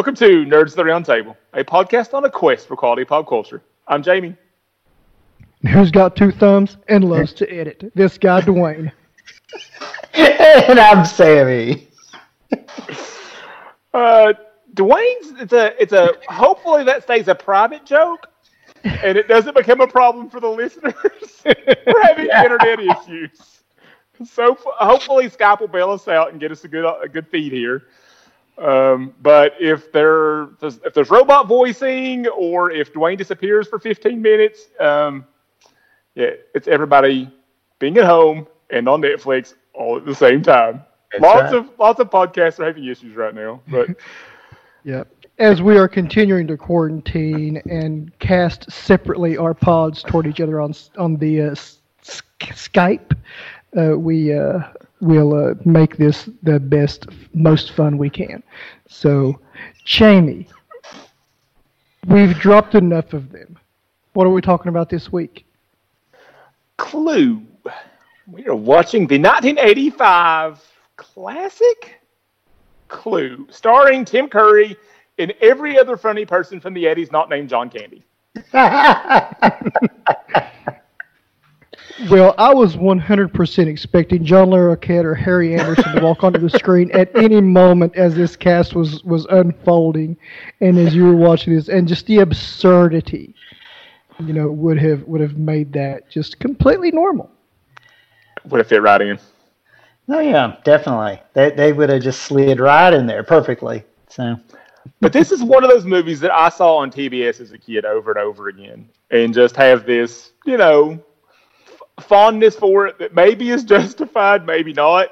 [0.00, 3.28] Welcome to Nerds of the Round Table, a podcast on a quest for quality pop
[3.28, 3.60] culture.
[3.86, 4.34] I'm Jamie.
[5.70, 7.92] Who's got two thumbs and loves to edit?
[7.94, 8.92] This guy, Dwayne.
[10.14, 11.86] and I'm Sammy.
[13.92, 14.32] Uh,
[14.72, 18.28] Dwayne's it's a it's a hopefully that stays a private joke
[18.84, 20.94] and it doesn't become a problem for the listeners.
[21.44, 22.44] We're having yeah.
[22.44, 23.62] internet issues.
[24.24, 27.52] So hopefully Skype will bail us out and get us a good a good feed
[27.52, 27.82] here.
[28.60, 34.68] Um, but if there if there's robot voicing or if Dwayne disappears for 15 minutes,
[34.78, 35.24] um,
[36.14, 37.32] yeah, it's everybody
[37.78, 40.82] being at home and on Netflix all at the same time.
[41.10, 41.54] That's lots right.
[41.54, 43.88] of lots of podcasts are having issues right now, but
[44.84, 45.04] yeah.
[45.38, 50.74] As we are continuing to quarantine and cast separately our pods toward each other on
[50.98, 51.54] on the uh,
[52.02, 53.16] Skype,
[53.76, 54.60] uh, we uh,
[55.00, 58.42] will uh, make this the best, most fun we can.
[58.88, 59.40] So,
[59.84, 60.48] Jamie,
[62.06, 63.58] we've dropped enough of them.
[64.12, 65.46] What are we talking about this week?
[66.76, 67.42] Clue.
[68.26, 70.62] We are watching the 1985
[70.96, 72.00] classic
[72.88, 74.76] Clue, starring Tim Curry
[75.18, 78.04] and every other funny person from the 80s not named John Candy.
[82.10, 86.90] well, I was 100% expecting John Larroquette or Harry Anderson to walk onto the screen
[86.92, 90.16] at any moment as this cast was, was unfolding
[90.60, 93.34] and as you were watching this, and just the absurdity
[94.26, 97.30] you know, would have would have made that just completely normal.
[98.48, 99.18] Would have fit right in.
[100.08, 101.20] Oh yeah, definitely.
[101.34, 103.84] They they would have just slid right in there perfectly.
[104.08, 104.36] So.
[105.00, 107.84] But this is one of those movies that I saw on TBS as a kid
[107.84, 111.00] over and over again, and just have this, you know, f-
[112.00, 115.10] fondness for it that maybe is justified, maybe not.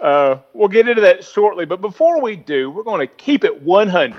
[0.00, 3.62] Uh, we'll get into that shortly, but before we do, we're going to keep it
[3.62, 4.14] 100.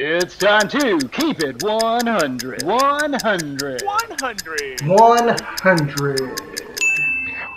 [0.00, 2.62] It's time to keep it 100.
[2.62, 2.62] 100.
[2.62, 3.82] 100.
[3.82, 4.82] 100.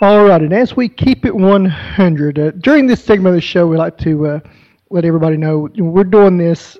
[0.00, 3.66] All right, and as we keep it 100, uh, during this segment of the show,
[3.66, 4.40] we like to uh,
[4.90, 6.76] let everybody know we're doing this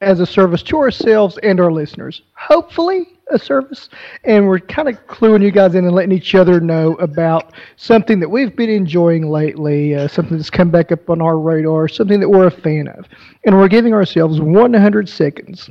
[0.00, 2.22] as a service to ourselves and our listeners.
[2.34, 3.88] Hopefully, a service,
[4.24, 8.20] and we're kind of cluing you guys in and letting each other know about something
[8.20, 12.20] that we've been enjoying lately, uh, something that's come back up on our radar, something
[12.20, 13.06] that we're a fan of,
[13.44, 15.70] and we're giving ourselves 100 seconds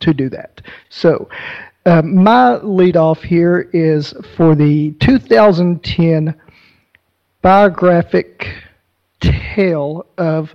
[0.00, 0.60] to do that.
[0.88, 1.28] So,
[1.86, 6.34] uh, my lead off here is for the 2010
[7.42, 8.48] biographic
[9.20, 10.54] tale of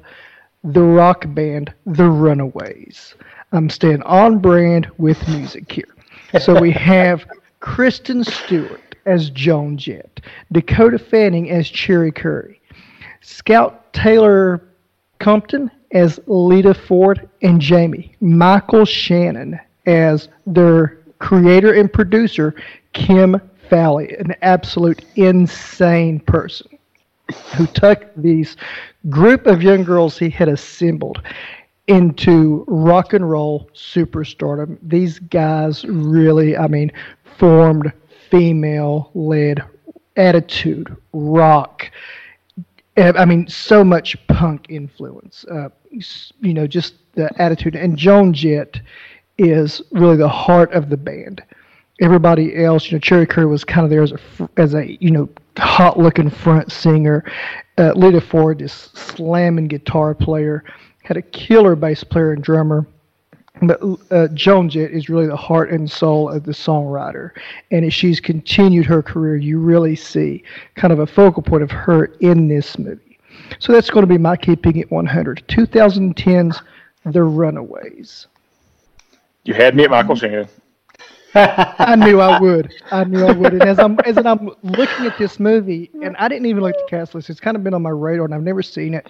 [0.64, 3.14] the rock band The Runaways.
[3.52, 5.86] I'm staying on brand with music here
[6.38, 7.26] so we have
[7.60, 12.62] Kristen Stewart as Joan Jett, Dakota Fanning as Cherie Currie,
[13.22, 14.62] Scout Taylor
[15.20, 22.54] Compton as Lita Ford, and Jamie Michael Shannon as their creator and producer,
[22.94, 26.68] Kim Fowley, an absolute insane person
[27.56, 28.58] who took these
[29.10, 31.22] group of young girls he had assembled
[31.90, 34.78] into rock and roll superstardom.
[34.84, 36.92] These guys really, I mean,
[37.38, 37.92] formed
[38.30, 39.64] female led
[40.16, 41.90] attitude, rock.
[42.96, 45.46] I mean, so much punk influence.
[45.46, 45.70] Uh,
[46.42, 47.76] you know, just the attitude.
[47.76, 48.80] And Joan Jett
[49.40, 51.42] is really the heart of the band.
[52.02, 55.12] Everybody else, you know, Cherie Currie was kind of there as a as a you
[55.12, 55.28] know
[55.58, 57.24] hot looking front singer.
[57.78, 60.64] Uh, Lita Ford, this slamming guitar player
[61.10, 62.86] had a killer bass player and drummer.
[63.64, 63.82] But
[64.12, 67.32] uh, Joan Jett is really the heart and soul of the songwriter.
[67.72, 70.44] And as she's continued her career, you really see
[70.76, 73.18] kind of a focal point of her in this movie.
[73.58, 75.44] So that's going to be my keeping it 100.
[75.48, 76.62] 2010's
[77.06, 78.28] The Runaways.
[79.46, 80.48] You had me at Michael Shannon.
[81.36, 82.74] I knew I would.
[82.92, 83.54] I knew I would.
[83.54, 86.82] And as I'm as I'm looking at this movie, and I didn't even look at
[86.86, 87.30] the cast list.
[87.30, 89.08] It's kind of been on my radar, and I've never seen it.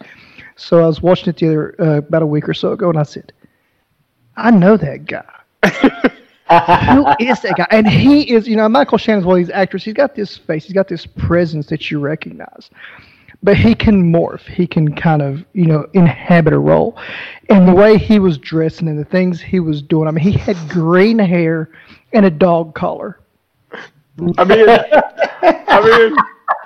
[0.56, 3.00] So I was watching it the other uh, about a week or so ago, and
[3.00, 3.32] I said,
[4.36, 5.24] "I know that guy.
[6.94, 9.84] Who is that guy?" And he is, you know, Michael Shannon's one of these actors.
[9.84, 10.66] He's got this face.
[10.66, 12.70] He's got this presence that you recognize.
[13.42, 14.42] But he can morph.
[14.42, 16.98] He can kind of, you know, inhabit a role.
[17.50, 20.10] And the way he was dressing and the things he was doing.
[20.10, 21.70] I mean, he had green hair
[22.14, 23.20] and a dog collar.
[24.38, 26.16] I mean, I mean,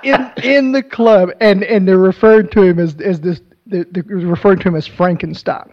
[0.02, 4.02] in in the club, and and they're referring to him as as this they're, they're
[4.04, 5.72] referring to him as Frankenstein.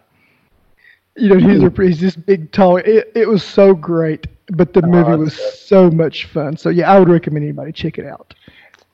[1.17, 2.77] You know, he's, a, he's this big, tall.
[2.77, 6.55] It, it was so great, but the movie was so much fun.
[6.55, 8.33] So yeah, I would recommend anybody check it out.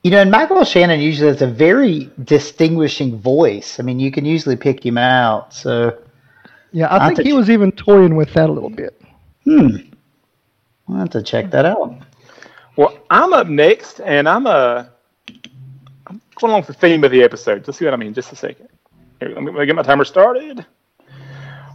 [0.04, 3.80] You know, and Michael Shannon usually has a very distinguishing voice.
[3.80, 5.54] I mean, you can usually pick him out.
[5.54, 5.98] So,
[6.72, 9.00] Yeah, I Not think he you- was even toying with that a little bit.
[9.44, 9.68] hmm,
[10.90, 11.96] I'll have to check that out.
[12.76, 14.86] Well, I'm up next, and I'm uh,
[16.08, 17.66] I'm going along with the theme of the episode.
[17.66, 18.14] Just see what I mean.
[18.14, 18.70] Just a second.
[19.20, 20.66] Here, let me, let me get my timer started.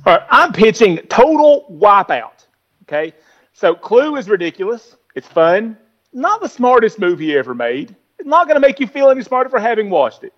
[0.04, 2.46] All right, I'm pitching Total Wipeout.
[2.82, 3.12] Okay,
[3.52, 4.96] so Clue is ridiculous.
[5.14, 5.76] It's fun.
[6.12, 7.94] Not the smartest movie ever made.
[8.18, 10.32] It's not going to make you feel any smarter for having watched it.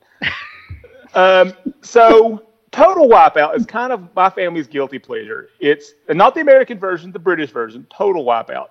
[1.14, 5.48] um, so Total Wipeout is kind of my family's guilty pleasure.
[5.60, 7.86] It's not the American version, the British version.
[7.88, 8.70] Total Wipeout.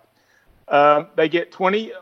[0.67, 1.93] Um, they get 20,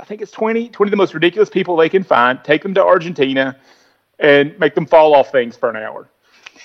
[0.00, 2.72] I think it's 20, 20 of the most ridiculous people they can find, take them
[2.72, 3.58] to Argentina,
[4.18, 6.08] and make them fall off things for an hour.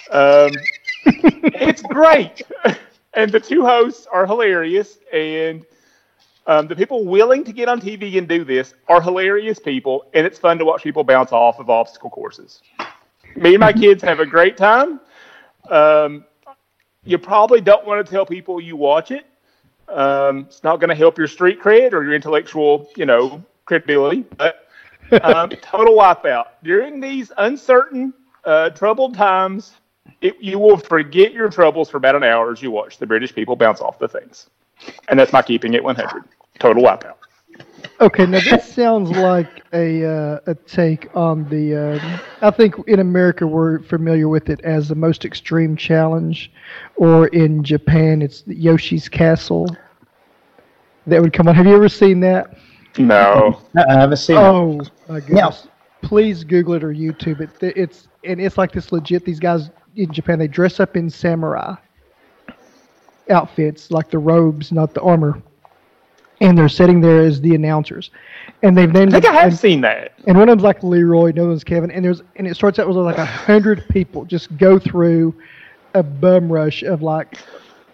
[0.09, 0.51] Um,
[1.05, 2.43] it's great.
[3.13, 4.99] and the two hosts are hilarious.
[5.11, 5.65] And
[6.45, 10.05] um, the people willing to get on TV and do this are hilarious people.
[10.13, 12.61] And it's fun to watch people bounce off of obstacle courses.
[13.37, 14.99] Me and my kids have a great time.
[15.69, 16.25] Um,
[17.03, 19.27] you probably don't want to tell people you watch it.
[19.87, 24.25] Um, it's not going to help your street cred or your intellectual, you know, credibility.
[24.37, 24.67] But
[25.23, 28.11] um, total wipeout during these uncertain,
[28.43, 29.73] uh, troubled times.
[30.21, 33.35] It, you will forget your troubles for about an hour as you watch the British
[33.35, 34.49] people bounce off the things,
[35.09, 36.23] and that's my keeping it 100.
[36.57, 37.15] Total wipeout.
[37.99, 41.75] Okay, now this sounds like a uh, a take on the.
[41.75, 46.51] Uh, I think in America we're familiar with it as the most extreme challenge,
[46.95, 49.67] or in Japan it's Yoshi's Castle.
[51.07, 51.55] That would come on.
[51.55, 52.57] Have you ever seen that?
[52.97, 54.41] No, Uh, I haven't seen it.
[54.41, 55.67] Oh my goodness!
[56.01, 57.49] Please Google it or YouTube it.
[57.61, 59.25] It's and it's like this legit.
[59.25, 61.75] These guys in Japan they dress up in samurai
[63.29, 65.41] outfits, like the robes, not the armor,
[66.41, 68.11] and they're sitting there as the announcers,
[68.63, 70.13] and they've named I think it- I have and- seen that.
[70.27, 72.87] and one of them's like Leroy, another one's Kevin, and there's and it starts out
[72.87, 75.33] with like a hundred people just go through
[75.93, 77.37] a bum rush of like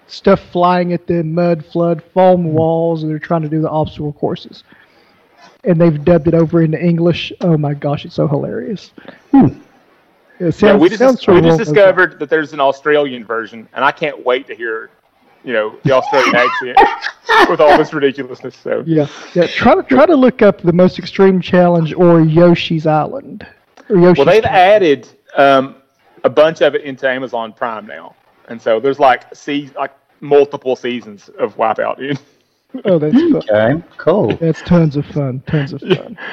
[0.07, 4.13] stuff flying at them, mud, flood, foam walls, and they're trying to do the obstacle
[4.13, 4.63] courses.
[5.63, 7.31] And they've dubbed it over into English.
[7.39, 8.91] Oh my gosh, it's so hilarious.
[9.31, 9.47] Hmm.
[10.39, 13.91] It Yeah, we just sounds we just discovered that there's an Australian version, and I
[13.91, 14.89] can't wait to hear,
[15.43, 16.77] you know, the Australian accent
[17.49, 18.55] with all this ridiculousness.
[18.55, 19.47] So Yeah, yeah.
[19.47, 23.45] Try to try to look up the most extreme challenge or Yoshi's Island.
[23.89, 24.57] Or Yoshi's Well, they've Castle.
[24.57, 25.75] added um,
[26.23, 28.15] a bunch of it into Amazon Prime now,
[28.47, 29.91] and so there's like see like
[30.21, 31.97] multiple seasons of Wipeout.
[31.97, 32.19] Dude.
[32.85, 33.35] Oh, that's fun.
[33.35, 34.35] Okay, cool.
[34.37, 35.43] That's tons of fun.
[35.47, 36.17] Tons of fun.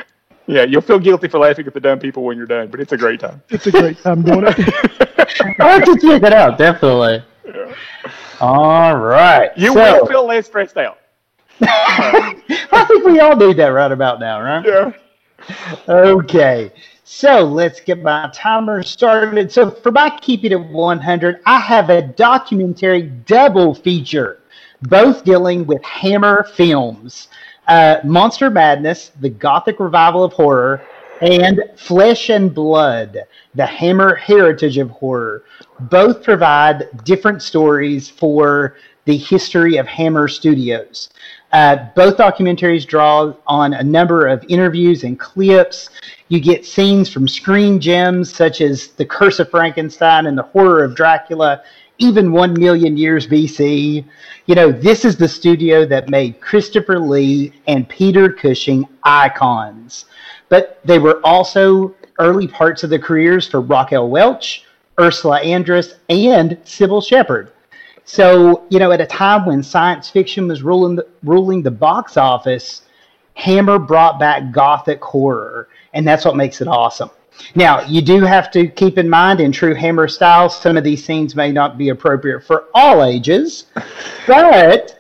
[0.47, 2.91] Yeah, you'll feel guilty for laughing at the dumb people when you're done, but it's
[2.91, 3.41] a great time.
[3.51, 4.59] It's a great time doing it.
[5.61, 7.23] I'll have to check it out, definitely.
[8.41, 9.51] All right.
[9.57, 10.99] You so, will feel less stressed out.
[11.63, 14.65] I think we all need that right about now, right?
[14.65, 14.93] Yeah.
[15.89, 16.71] Okay,
[17.05, 19.51] so let's get my timer started.
[19.51, 24.41] So for my keeping it 100, I have a documentary double feature,
[24.83, 27.29] both dealing with Hammer films.
[27.69, 30.83] Uh, Monster Madness, the Gothic revival of horror,
[31.21, 33.19] and Flesh and Blood,
[33.55, 35.45] the Hammer heritage of horror.
[35.81, 41.11] Both provide different stories for the history of Hammer Studios.
[41.53, 45.91] Uh, both documentaries draw on a number of interviews and clips.
[46.29, 50.85] You get scenes from screen gems such as The Curse of Frankenstein and The Horror
[50.85, 51.63] of Dracula,
[51.99, 54.05] even 1 million years BC.
[54.47, 60.07] You know, this is the studio that made Christopher Lee and Peter Cushing icons.
[60.51, 64.65] But they were also early parts of the careers for Raquel Welch,
[65.01, 67.53] Ursula Andress, and Cybill Shepherd.
[68.05, 72.17] So, you know, at a time when science fiction was ruling the, ruling the box
[72.17, 72.83] office,
[73.35, 77.11] Hammer brought back gothic horror, and that's what makes it awesome.
[77.55, 81.05] Now, you do have to keep in mind, in true Hammer style, some of these
[81.05, 83.67] scenes may not be appropriate for all ages,
[84.27, 84.99] but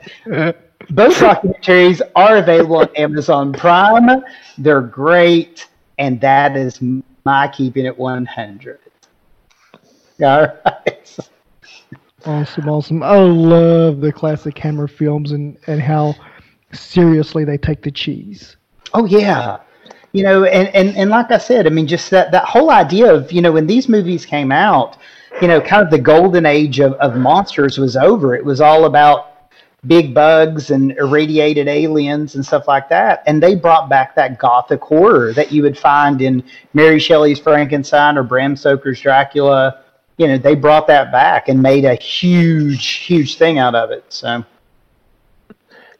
[0.91, 4.23] both documentaries are available on Amazon Prime.
[4.59, 5.69] They're great,
[5.99, 6.81] and that is
[7.25, 8.79] my keeping it 100.
[10.23, 11.19] All right.
[12.27, 13.03] Awesome, awesome.
[13.03, 16.15] I love the classic Hammer films and, and how
[16.73, 18.57] seriously they take the cheese.
[18.93, 19.59] Oh yeah.
[20.13, 23.13] You know, and, and, and like I said, I mean, just that, that whole idea
[23.15, 24.99] of, you know, when these movies came out,
[25.41, 28.35] you know, kind of the golden age of, of monsters was over.
[28.35, 29.30] It was all about
[29.87, 33.23] big bugs and irradiated aliens and stuff like that.
[33.27, 36.45] And they brought back that gothic horror that you would find in
[36.75, 39.83] Mary Shelley's Frankenstein or Bram Stoker's Dracula.
[40.19, 44.05] You know, they brought that back and made a huge, huge thing out of it.
[44.11, 44.45] So,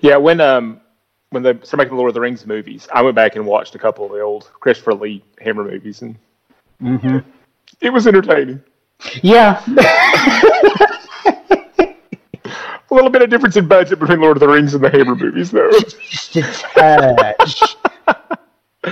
[0.01, 0.81] Yeah, when um
[1.31, 3.75] when they started making the Lord of the Rings movies, I went back and watched
[3.75, 6.17] a couple of the old Christopher Lee Hammer movies, and
[6.81, 7.19] hmm
[7.81, 8.63] it was entertaining.
[9.23, 9.65] Yeah.
[12.91, 15.15] A little bit of difference in budget between Lord of the Rings and the Hammer
[15.15, 15.71] movies, though.
[16.75, 17.77] Touch.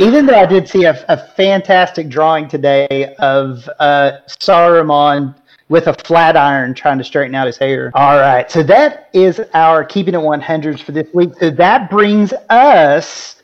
[0.01, 5.35] Even though I did see a, a fantastic drawing today of uh, Saruman
[5.69, 7.91] with a flat iron trying to straighten out his hair.
[7.95, 11.31] All right, so that is our keeping it 100s for this week.
[11.41, 13.38] So that brings us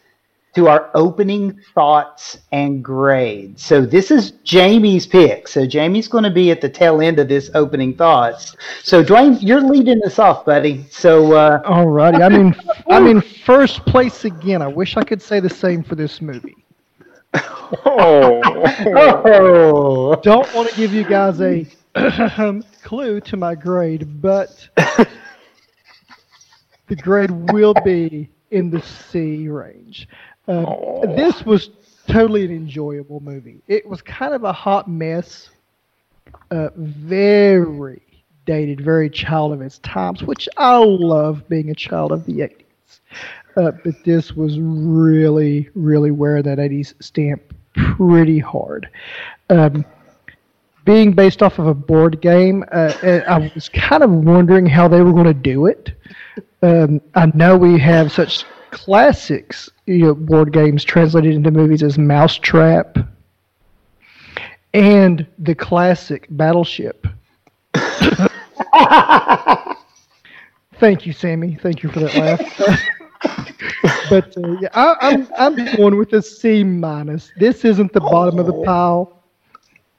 [0.54, 3.64] to our opening thoughts and grades.
[3.64, 5.48] So this is Jamie's pick.
[5.48, 8.54] So Jamie's going to be at the tail end of this opening thoughts.
[8.82, 10.84] So Dwayne, you're leading us off, buddy.
[10.90, 12.56] So uh, Alrighty, I'm in.
[12.90, 14.62] I'm in first place again.
[14.62, 16.56] I wish I could say the same for this movie.
[17.34, 18.40] Oh,
[19.24, 21.66] oh, Don't want to give you guys a
[22.82, 24.68] clue to my grade, but
[26.86, 30.08] the grade will be in the C range.
[30.46, 31.16] Uh, Aw.
[31.16, 31.70] this was
[32.06, 33.60] totally an enjoyable movie.
[33.68, 35.50] It was kind of a hot mess,
[36.50, 38.02] uh, very
[38.46, 43.00] dated, very child of its times, which I love being a child of the 80s.
[43.56, 48.88] Uh, but this was really, really wearing that 80s stamp pretty hard.
[49.48, 49.84] Um,
[50.84, 54.88] being based off of a board game, uh, uh, I was kind of wondering how
[54.88, 55.92] they were going to do it.
[56.62, 61.96] Um, I know we have such classics, you know, board games translated into movies as
[61.96, 62.98] Mousetrap
[64.74, 67.06] and the classic Battleship.
[70.80, 71.56] Thank you, Sammy.
[71.62, 72.40] Thank you for that laugh.
[74.10, 77.30] but uh, yeah, I, I'm I'm going with a C minus.
[77.38, 79.22] This isn't the bottom of the pile.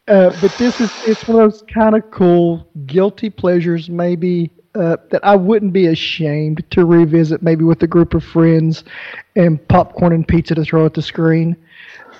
[0.08, 4.98] Uh, but this is it's one of those kind of cool guilty pleasures maybe uh,
[5.12, 8.84] that I wouldn't be ashamed to revisit maybe with a group of friends
[9.36, 11.56] and popcorn and pizza to throw at the screen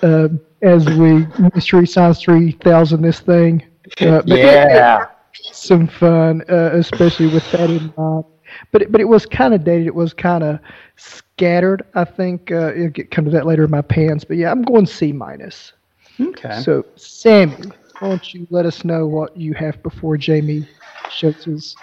[0.04, 0.30] uh,
[0.62, 3.64] as we mystery science 3000 this thing
[4.02, 5.06] uh, but it- yeah.
[5.52, 8.26] some fun uh, especially with that in mind
[8.72, 10.60] but it, but it was kind of dated it was kind of
[10.96, 14.52] scattered I think uh, it'll get come to that later in my pants but yeah
[14.52, 15.74] I'm going C minus
[16.20, 16.66] Okay.
[16.66, 20.68] so, Sammy, why don't you let us know what you have before Jamie
[21.10, 21.78] shows his?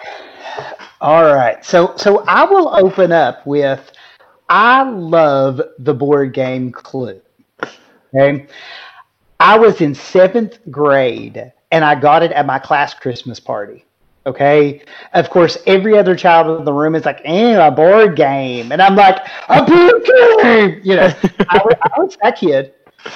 [1.01, 1.63] All right.
[1.65, 3.91] So so I will open up with
[4.49, 7.21] I love the board game Clue.
[8.15, 8.47] Okay.
[9.39, 13.85] I was in seventh grade and I got it at my class Christmas party.
[14.25, 14.81] Okay.
[15.13, 18.71] Of course, every other child in the room is like, eh, a board game.
[18.71, 19.17] And I'm like,
[19.49, 20.05] a board
[20.41, 20.81] game.
[20.83, 21.13] You know,
[21.49, 22.73] I, was, I was that kid.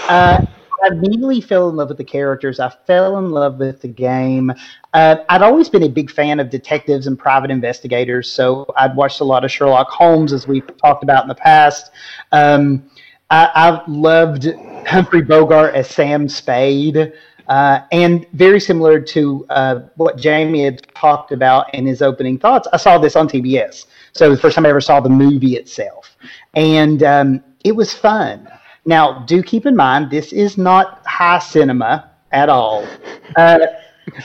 [0.10, 0.46] Uh,
[0.84, 2.60] I immediately fell in love with the characters.
[2.60, 4.51] I fell in love with the game.
[4.93, 9.22] Uh, I'd always been a big fan of detectives and private investigators, so I'd watched
[9.22, 11.91] a lot of Sherlock Holmes, as we've talked about in the past.
[12.31, 12.89] Um,
[13.29, 14.48] I, I loved
[14.88, 17.13] Humphrey Bogart as Sam Spade.
[17.48, 22.67] Uh, and very similar to uh, what Jamie had talked about in his opening thoughts,
[22.74, 23.86] I saw this on TBS.
[24.12, 26.17] So the first time I ever saw the movie itself.
[26.55, 28.50] And um, it was fun.
[28.88, 32.88] Now, do keep in mind, this is not high cinema at all.
[33.36, 33.60] Uh,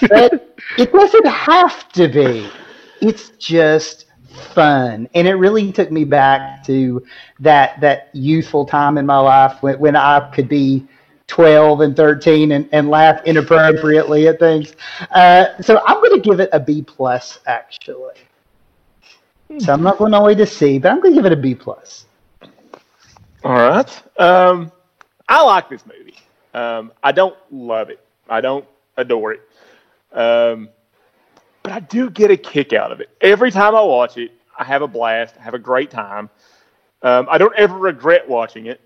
[0.08, 2.48] but it doesn't have to be.
[3.00, 4.06] It's just
[4.54, 5.08] fun.
[5.14, 7.04] And it really took me back to
[7.40, 10.86] that that youthful time in my life when, when I could be
[11.26, 14.76] 12 and 13 and, and laugh inappropriately at things.
[15.10, 18.14] Uh, so I'm going to give it a B plus, actually.
[19.58, 21.40] So I'm not going the way to C, but I'm going to give it a
[21.40, 22.06] B plus.
[23.44, 24.02] All right.
[24.20, 24.70] Um,
[25.28, 26.16] I like this movie.
[26.54, 28.00] Um, I don't love it.
[28.28, 28.64] I don't
[28.96, 29.40] adore it.
[30.12, 30.68] Um,
[31.62, 33.10] but I do get a kick out of it.
[33.20, 35.34] Every time I watch it, I have a blast.
[35.38, 36.28] I have a great time.
[37.02, 38.80] Um, I don't ever regret watching it.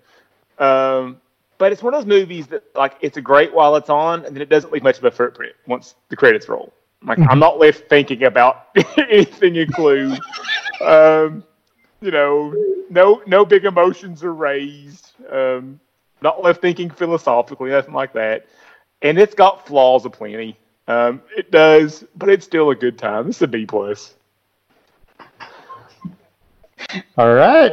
[0.59, 1.21] Um,
[1.59, 4.35] but it's one of those movies that, like, it's a great while it's on, and
[4.35, 6.73] then it doesn't leave much of a footprint once the credits roll.
[7.03, 10.17] Like, I'm not left thinking about anything in Clue.
[12.01, 12.55] You know,
[12.91, 15.13] no no big emotions are raised.
[15.31, 15.81] Um,
[16.23, 18.47] not left thinking philosophically, nothing like that.
[19.03, 20.57] And it's got flaws aplenty.
[20.89, 23.29] Um, it does, but it's still a good time.
[23.29, 24.15] It's a B plus.
[27.19, 27.73] All right.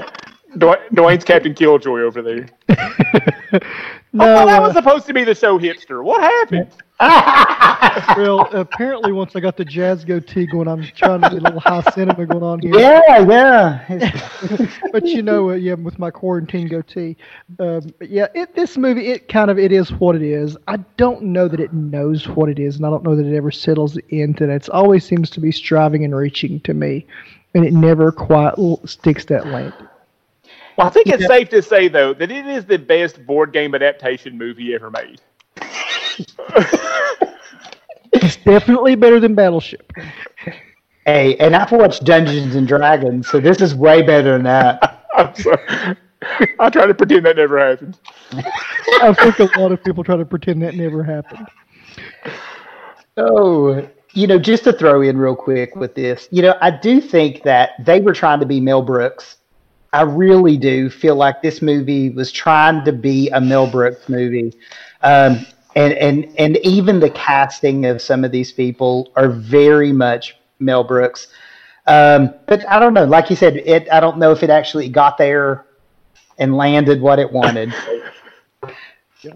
[0.55, 3.61] Dwayne, Dwayne's Captain Killjoy over there.
[4.15, 6.03] No, oh, that uh, was supposed to be the show hipster.
[6.03, 6.69] What happened?
[8.17, 11.59] well, apparently once I got the jazz goatee going, I'm trying to get a little
[11.59, 12.77] high cinema going on here.
[12.77, 14.67] Yeah, yeah.
[14.91, 17.17] but you know, uh, yeah, with my quarantine goatee,
[17.59, 20.57] um, but yeah, it, this movie, it kind of it is what it is.
[20.67, 23.35] I don't know that it knows what it is, and I don't know that it
[23.35, 24.63] ever settles into that.
[24.63, 27.05] It always seems to be striving and reaching to me,
[27.53, 29.87] and it never quite l- sticks that landing.
[30.77, 33.75] Well, I think it's safe to say though that it is the best board game
[33.75, 35.21] adaptation movie ever made.
[38.13, 39.91] It's definitely better than Battleship.
[41.05, 45.05] Hey, and I've watched Dungeons and Dragons, so this is way better than that.
[45.17, 45.97] I'm sorry.
[46.59, 47.97] I try to pretend that never happened.
[49.01, 51.47] I think a lot of people try to pretend that never happened.
[53.17, 57.01] Oh, you know, just to throw in real quick with this, you know, I do
[57.01, 59.37] think that they were trying to be Mel Brooks.
[59.91, 64.53] I really do feel like this movie was trying to be a Mel Brooks movie.
[65.01, 70.37] Um, and, and, and even the casting of some of these people are very much
[70.59, 71.27] Mel Brooks.
[71.87, 73.05] Um, but I don't know.
[73.05, 75.65] Like you said, it, I don't know if it actually got there
[76.37, 77.73] and landed what it wanted.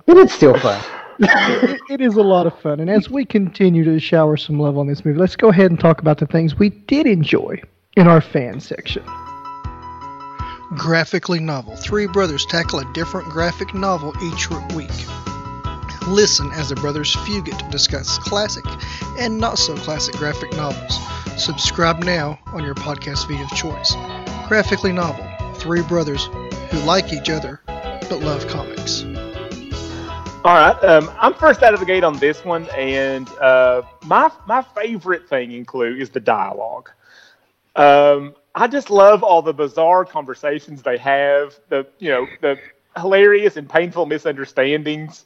[0.05, 0.83] But it's still fun.
[1.19, 2.81] it, it is a lot of fun.
[2.81, 5.79] And as we continue to shower some love on this movie, let's go ahead and
[5.79, 7.61] talk about the things we did enjoy
[7.95, 9.03] in our fan section.
[10.75, 11.77] Graphically novel.
[11.77, 14.91] Three brothers tackle a different graphic novel each week.
[16.07, 18.63] Listen as the brothers Fugit discuss classic
[19.19, 20.99] and not so classic graphic novels.
[21.37, 23.95] Subscribe now on your podcast feed of choice.
[24.47, 25.25] Graphically novel.
[25.55, 26.25] Three brothers
[26.69, 29.03] who like each other but love comics.
[30.45, 34.31] All right, um, I'm first out of the gate on this one, and uh, my
[34.47, 36.89] my favorite thing in Clue is the dialogue.
[37.75, 42.57] Um, I just love all the bizarre conversations they have, the you know the
[42.95, 45.25] hilarious and painful misunderstandings,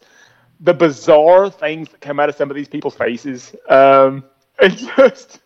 [0.62, 4.24] the bizarre things that come out of some of these people's faces, um,
[4.62, 5.42] and just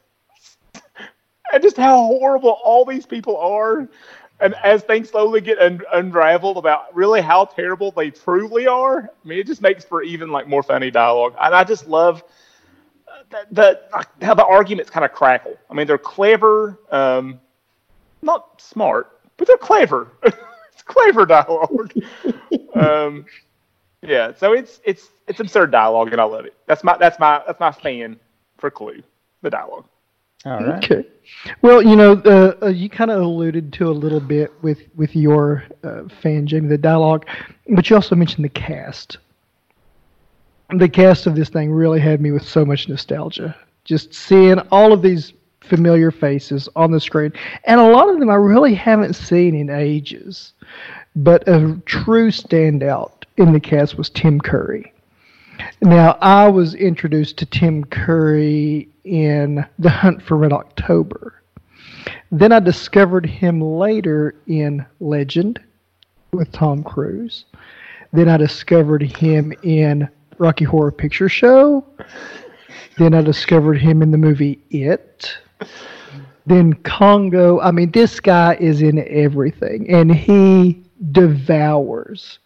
[1.53, 3.88] and just how horrible all these people are.
[4.41, 9.27] And as things slowly get un- unraveled about really how terrible they truly are, I
[9.27, 11.35] mean, it just makes for even like more funny dialogue.
[11.40, 12.22] And I just love
[13.29, 13.48] the,
[14.20, 15.57] the how the arguments kind of crackle.
[15.70, 17.40] I mean, they're clever, um,
[18.22, 20.11] not smart, but they're clever.
[20.24, 21.94] it's clever dialogue.
[22.75, 23.25] um,
[24.07, 26.55] yeah, so it's it's it's absurd dialogue, and I love it.
[26.68, 28.20] That's my that's my that's my fan
[28.57, 29.03] for Clue,
[29.41, 29.85] the dialogue.
[30.46, 30.83] All right.
[30.83, 31.07] Okay.
[31.63, 35.15] Well, you know, uh, uh, you kind of alluded to a little bit with with
[35.15, 37.25] your uh, fan, Jamie, the dialogue,
[37.70, 39.18] but you also mentioned the cast.
[40.70, 43.55] The cast of this thing really had me with so much nostalgia.
[43.83, 48.29] Just seeing all of these familiar faces on the screen, and a lot of them
[48.29, 50.53] I really haven't seen in ages.
[51.15, 54.93] But a true standout in the cast was Tim Curry.
[55.81, 61.41] Now, I was introduced to Tim Curry in The Hunt for Red October.
[62.31, 65.61] Then I discovered him later in Legend
[66.31, 67.45] with Tom Cruise.
[68.11, 71.85] Then I discovered him in Rocky Horror Picture Show.
[72.98, 75.37] Then I discovered him in the movie It.
[76.45, 77.59] Then Congo.
[77.59, 82.39] I mean, this guy is in everything, and he devours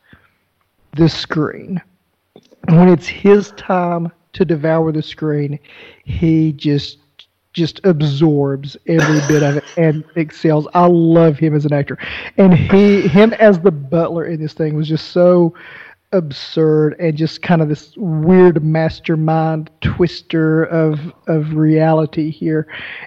[0.95, 1.81] the screen.
[2.67, 5.59] When it's his time to devour the screen,
[6.03, 6.99] he just
[7.53, 10.67] just absorbs every bit of it and excels.
[10.73, 11.97] I love him as an actor,
[12.37, 15.55] and he him as the butler in this thing was just so
[16.11, 22.65] absurd and just kind of this weird mastermind twister of of reality here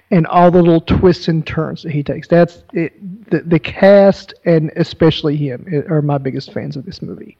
[0.09, 2.93] and all the little twists and turns that he takes that's it
[3.29, 7.37] the, the cast and especially him are my biggest fans of this movie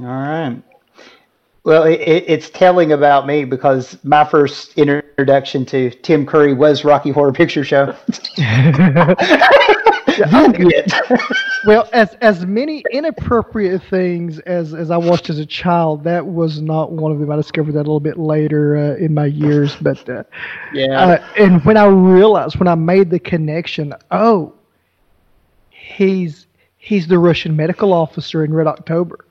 [0.00, 0.62] All right.
[1.64, 6.84] Well, it, it, it's telling about me because my first introduction to Tim Curry was
[6.84, 7.96] Rocky Horror Picture Show.
[11.66, 16.60] Well as as many inappropriate things as as i watched as a child that was
[16.60, 19.76] not one of them i discovered that a little bit later uh, in my years
[19.76, 20.22] but uh,
[20.72, 20.98] yeah.
[20.98, 24.54] uh, and when i realized when i made the connection oh
[25.70, 29.25] he's he's the russian medical officer in red october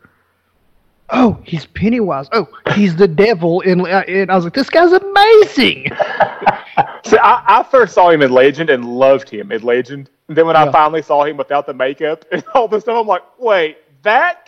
[1.09, 5.87] oh he's pennywise oh he's the devil in and i was like this guy's amazing
[7.05, 10.09] See, I, I first saw him in Legend and loved him in Legend.
[10.27, 13.05] And then when I finally saw him without the makeup and all this stuff, I'm
[13.07, 14.43] like, wait, that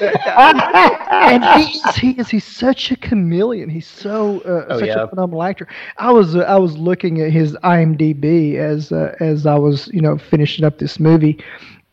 [0.00, 0.12] guy?
[1.10, 3.68] and he is, he is he's such a chameleon.
[3.68, 5.02] He's so uh, Oh, such yeah.
[5.02, 5.68] a phenomenal actor.
[5.98, 10.00] I was uh, I was looking at his IMDb as uh, as I was you
[10.00, 11.42] know finishing up this movie,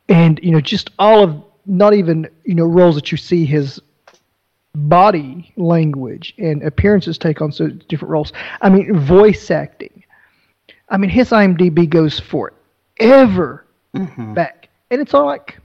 [0.07, 3.81] and you know just all of not even you know roles that you see his
[4.75, 8.33] body language and appearances take on so different roles.
[8.61, 10.03] I mean voice acting.
[10.89, 13.65] I mean his IMDb goes forever
[14.17, 15.59] back, and it's all like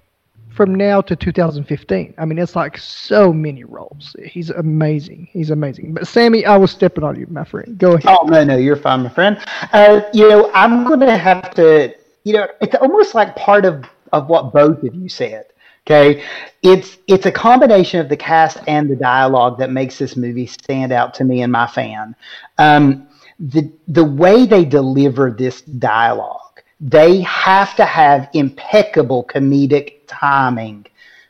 [0.51, 2.15] from now to 2015.
[2.19, 4.17] I mean, it's like so many roles.
[4.25, 5.29] He's amazing.
[5.31, 5.95] He's amazing.
[5.95, 7.79] But Sammy, I was stepping on you, my friend.
[7.79, 8.07] Go ahead.
[8.09, 9.39] Oh no, no, you're fine, my friend.
[9.73, 11.95] Uh, you know, I'm going to have to
[12.29, 15.47] you know, it's almost like part of of what both of you said.
[15.91, 16.23] Okay,
[16.63, 20.93] it's it's a combination of the cast and the dialogue that makes this movie stand
[20.93, 22.15] out to me and my fan.
[22.59, 23.09] Um,
[23.41, 30.85] the the way they deliver this dialogue, they have to have impeccable comedic timing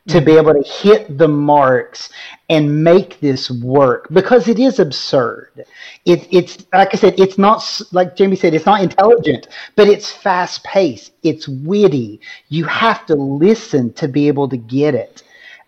[0.09, 2.11] to be able to hit the marks
[2.49, 5.67] and make this work because it is absurd.
[6.07, 10.11] It, it's like I said, it's not like Jamie said, it's not intelligent, but it's
[10.11, 11.13] fast paced.
[11.23, 12.21] It's witty.
[12.49, 15.23] You have to listen to be able to get it.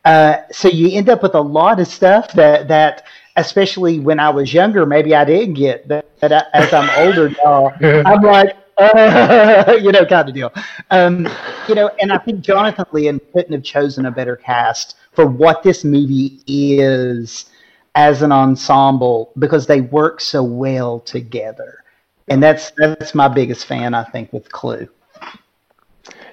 [0.04, 3.04] Uh, so you end up with a lot of stuff that that
[3.36, 5.88] especially when I was younger, maybe I didn't get.
[5.88, 7.72] But, as I'm older now,
[8.06, 10.52] I'm like, uh, you know, kind of deal.
[10.90, 11.28] Um,
[11.68, 15.62] you know, and I think Jonathan Lynn couldn't have chosen a better cast for what
[15.62, 17.50] this movie is
[17.94, 21.84] as an ensemble because they work so well together.
[22.28, 24.88] And that's that's my biggest fan, I think, with Clue.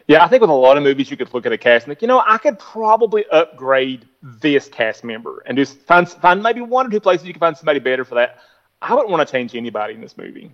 [0.07, 1.91] Yeah, I think with a lot of movies, you could look at a cast and
[1.91, 6.61] think, you know, I could probably upgrade this cast member and just find find maybe
[6.61, 8.37] one or two places you can find somebody better for that.
[8.81, 10.51] I wouldn't want to change anybody in this movie.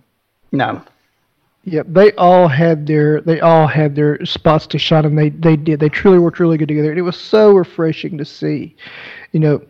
[0.50, 0.82] No,
[1.64, 5.56] Yep, they all had their they all had their spots to shine, and they they
[5.56, 5.80] did.
[5.80, 8.76] They truly worked really good together, and it was so refreshing to see,
[9.32, 9.62] you know,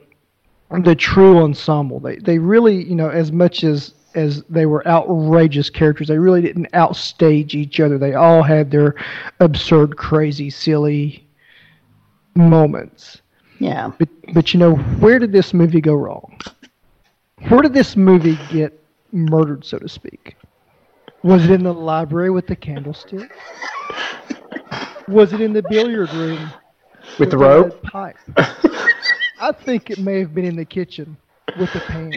[0.83, 2.01] the true ensemble.
[2.01, 6.41] They they really you know as much as as they were outrageous characters, they really
[6.43, 7.99] didn't outstage each other.
[7.99, 8.95] They all had their
[9.41, 11.27] absurd, crazy, silly
[12.35, 13.23] moments.
[13.59, 16.39] yeah, But but you know where did this movie go wrong?
[17.49, 18.79] Where did this movie get
[19.13, 20.37] murdered, so to speak?
[21.25, 23.31] Was it in the library with the candlestick?
[25.09, 26.53] Was it in the billiard room
[27.19, 27.83] with the rope.
[27.83, 28.19] pipe?
[28.37, 31.17] I think it may have been in the kitchen
[31.59, 32.13] with the pan.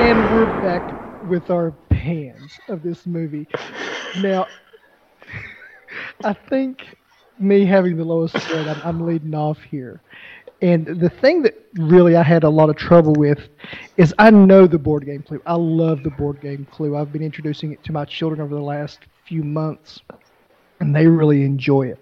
[0.00, 3.46] And we're back with our pans of this movie.
[4.22, 4.46] Now,
[6.24, 6.96] I think
[7.38, 10.00] me having the lowest spread, I'm, I'm leading off here.
[10.60, 13.38] And the thing that really I had a lot of trouble with
[13.96, 15.40] is I know the board game Clue.
[15.46, 16.96] I love the board game Clue.
[16.96, 20.00] I've been introducing it to my children over the last few months,
[20.80, 22.00] and they really enjoy it.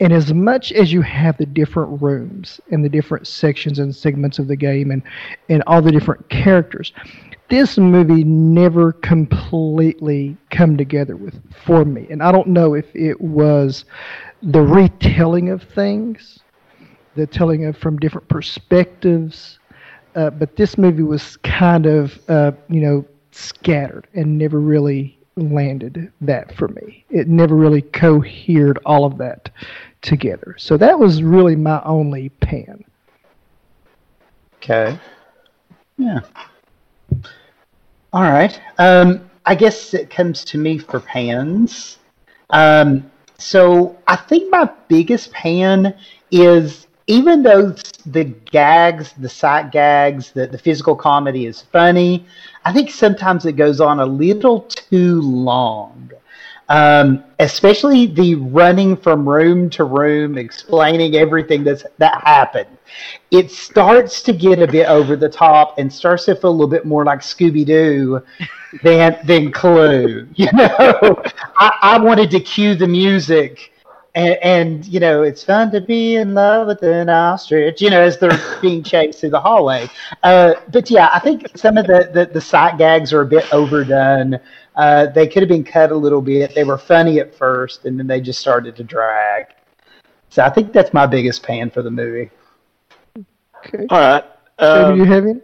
[0.00, 4.40] And as much as you have the different rooms and the different sections and segments
[4.40, 5.02] of the game and,
[5.48, 6.92] and all the different characters,
[7.50, 12.08] this movie never completely come together with for me.
[12.10, 13.84] And I don't know if it was
[14.42, 16.41] the retelling of things,
[17.14, 19.58] the telling of from different perspectives,
[20.14, 26.12] uh, but this movie was kind of uh, you know scattered and never really landed
[26.20, 27.04] that for me.
[27.10, 29.50] It never really cohered all of that
[30.02, 30.56] together.
[30.58, 32.84] So that was really my only pan.
[34.56, 34.98] Okay.
[35.96, 36.20] Yeah.
[38.12, 38.60] All right.
[38.78, 41.98] Um, I guess it comes to me for pans.
[42.50, 45.96] Um, so I think my biggest pan
[46.30, 47.74] is even though
[48.06, 52.24] the gags, the sight gags, the, the physical comedy is funny,
[52.64, 56.10] I think sometimes it goes on a little too long.
[56.70, 62.78] Um, especially the running from room to room, explaining everything that's that happened.
[63.30, 66.66] It starts to get a bit over the top and starts to feel a little
[66.68, 68.22] bit more like Scooby Doo
[68.82, 70.26] than than Clue.
[70.36, 71.22] You know,
[71.56, 73.71] I, I wanted to cue the music,
[74.14, 77.80] and, and you know, it's fun to be in love with an ostrich.
[77.80, 79.88] You know, as they're being chased through the hallway.
[80.22, 83.52] Uh, but yeah, I think some of the, the the sight gags are a bit
[83.52, 84.38] overdone.
[84.76, 86.54] Uh, they could have been cut a little bit.
[86.54, 89.46] They were funny at first, and then they just started to drag.
[90.30, 92.30] So I think that's my biggest pan for the movie.
[93.66, 93.86] Okay.
[93.90, 94.24] All right.
[94.72, 95.40] David, Um, you have any?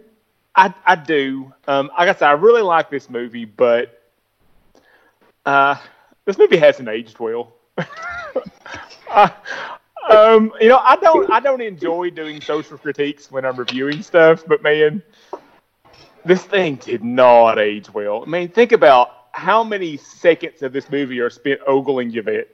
[0.55, 1.53] I I do.
[1.67, 4.01] Um, like I said, I really like this movie, but
[5.45, 5.75] uh,
[6.25, 7.53] this movie hasn't aged well.
[9.09, 9.31] I,
[10.09, 14.43] um, you know, I don't I don't enjoy doing social critiques when I'm reviewing stuff,
[14.47, 15.03] but man,
[16.25, 18.23] this thing did not age well.
[18.25, 22.49] I mean, think about how many seconds of this movie are spent ogling Yvette.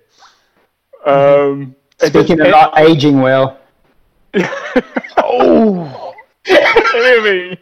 [1.06, 3.60] Um, Speaking of not aging well,
[5.18, 6.14] oh,
[6.48, 7.58] I mean,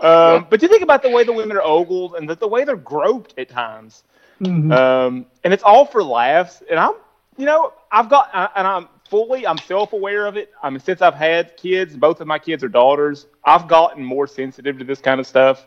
[0.00, 2.46] um, but do you think about the way the women are ogled and the, the
[2.46, 4.04] way they're groped at times,
[4.40, 4.72] Mhm.
[4.72, 6.62] um, and it's all for laughs.
[6.70, 6.92] And I'm,
[7.36, 10.52] you know, I've got, I, and I'm fully, I'm self-aware of it.
[10.62, 13.26] I mean, since I've had kids, both of my kids are daughters.
[13.44, 15.66] I've gotten more sensitive to this kind of stuff.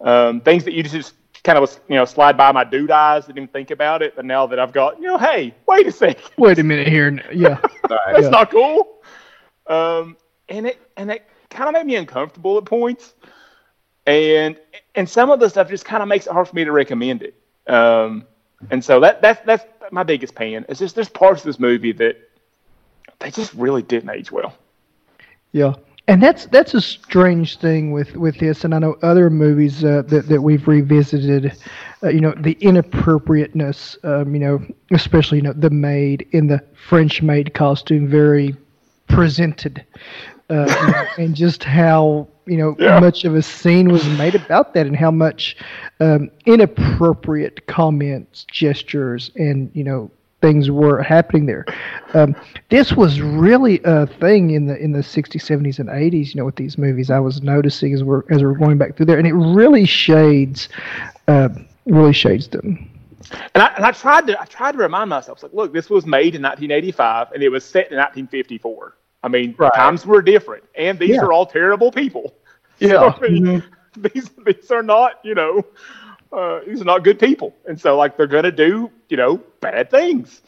[0.00, 3.38] Um, things that you just kind of, you know, slide by my dude eyes, didn't
[3.38, 4.16] even think about it.
[4.16, 6.22] But now that I've got, you know, hey, wait a second.
[6.38, 7.20] Wait a minute here.
[7.32, 7.58] Yeah.
[7.88, 8.28] That's Yeah.
[8.30, 9.00] not cool.
[9.66, 10.16] Um,
[10.48, 13.14] and it and it kind of made me uncomfortable at points.
[14.06, 14.58] And
[14.94, 17.22] and some of the stuff just kind of makes it hard for me to recommend
[17.22, 17.34] it.
[17.66, 18.26] Um,
[18.70, 20.64] and so that that's that's my biggest pain.
[20.68, 22.16] It's just there's parts of this movie that
[23.18, 24.54] they just really didn't age well.
[25.52, 25.74] Yeah,
[26.08, 30.02] and that's that's a strange thing with with this, and I know other movies uh,
[30.08, 31.56] that that we've revisited.
[32.02, 33.96] Uh, you know, the inappropriateness.
[34.02, 38.56] Um, you know, especially you know the maid in the French maid costume, very
[39.08, 39.84] presented,
[40.52, 43.00] uh, and just how you know Yeah.
[43.00, 45.56] much of a scene was made about that, and how much
[46.00, 50.10] um, inappropriate comments, gestures, and you know
[50.40, 51.64] things were happening there.
[52.14, 52.34] Um,
[52.68, 56.34] this was really a thing in the in the 60s, 70s, and 80s.
[56.34, 59.06] You know, with these movies, I was noticing as we're as we're going back through
[59.06, 60.68] there, and it really shades,
[61.28, 61.48] uh,
[61.86, 62.88] really shades them.
[63.54, 66.04] And I, and I tried to I tried to remind myself, like, look, this was
[66.06, 68.94] made in 1985 and it was set in 1954.
[69.22, 69.72] I mean, Right.
[69.74, 71.22] times were different, and these Yeah.
[71.22, 72.34] are all terrible people.
[72.78, 73.12] Yeah.
[73.16, 73.62] I mean,
[73.96, 75.64] these these are not, you know,
[76.32, 79.90] uh, these are not good people, and so like they're gonna do, you know, bad
[79.90, 80.42] things.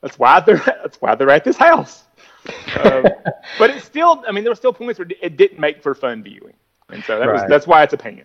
[0.00, 2.04] That's why they're that's why they're at this house.
[2.74, 3.14] Um,
[3.56, 6.22] but it's still, I mean, there were still points where it didn't make for fun
[6.22, 6.54] viewing,
[6.90, 8.24] and so that was that's why it's a pain.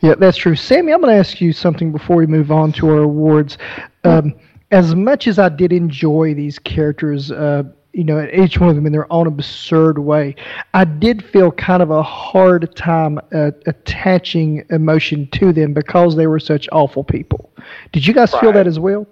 [0.00, 0.54] Yeah, that's true.
[0.56, 3.58] Sammy, I'm going to ask you something before we move on to our awards.
[4.04, 4.34] Um,
[4.70, 7.64] as much as I did enjoy these characters, uh,
[7.96, 10.36] you know, each one of them in their own absurd way,
[10.74, 16.26] I did feel kind of a hard time uh, attaching emotion to them because they
[16.26, 17.50] were such awful people.
[17.92, 19.06] Did you guys feel that as well?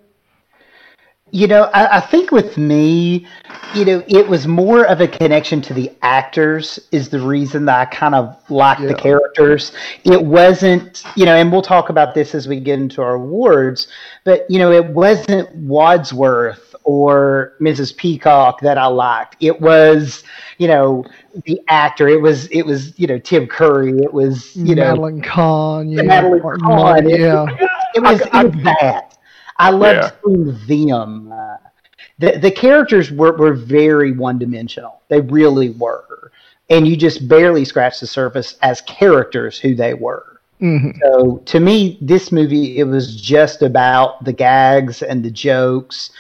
[1.31, 3.27] You know, I, I think with me,
[3.75, 7.79] you know, it was more of a connection to the actors is the reason that
[7.79, 9.73] I kind of liked the characters.
[10.05, 13.89] It wasn't, you know, and we'll talk about this as we get into our awards,
[14.25, 17.97] but you know, it wasn't Wadsworth or Mrs.
[17.97, 19.37] Peacock that I liked.
[19.41, 20.23] It was,
[20.59, 21.05] you know,
[21.45, 22.09] the actor.
[22.09, 23.99] It was, it was, you know, Tim Curry.
[24.03, 27.47] It was, you know, Madeline Kahn, yeah, Madeline Martin Kahn, Mull, it- yeah.
[27.95, 29.17] it was, I- it was that.
[29.57, 30.55] I loved Yeah.
[30.67, 31.33] seeing them.
[31.33, 31.57] Uh,
[32.19, 35.01] the the characters were, were very one dimensional.
[35.09, 36.31] They really were,
[36.71, 40.41] and you just barely scratched the surface as characters who they were.
[40.61, 46.11] hmm So to me, this movie it was just about the gags and the jokes.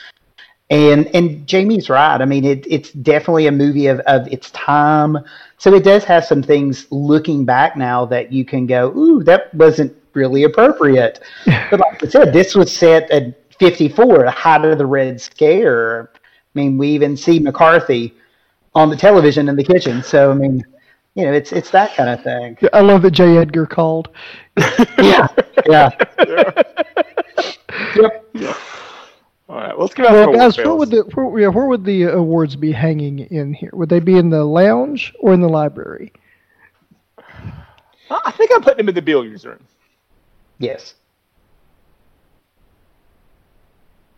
[0.74, 2.20] And and Jamie's right.
[2.20, 5.16] I mean, it, it's definitely a movie of, of its time.
[5.58, 9.54] So it does have some things looking back now that you can go, ooh, that
[9.54, 11.22] wasn't really appropriate.
[11.70, 16.10] But like I said, this was set at 54, the height of the Red Scare.
[16.14, 16.18] I
[16.54, 18.14] mean, we even see McCarthy
[18.74, 20.02] on the television in the kitchen.
[20.02, 20.60] So I mean,
[21.14, 22.58] you know, it's it's that kind of thing.
[22.72, 23.38] I love that J.
[23.38, 24.08] Edgar called.
[24.98, 25.28] Yeah,
[25.68, 25.90] yeah.
[29.54, 32.02] All right, let's get out Well, guys, where would the where, yeah, where would the
[32.02, 33.70] awards be hanging in here?
[33.72, 36.12] Would they be in the lounge or in the library?
[37.20, 39.64] I I think I'm putting them in the billiards room.
[40.58, 40.94] Yes.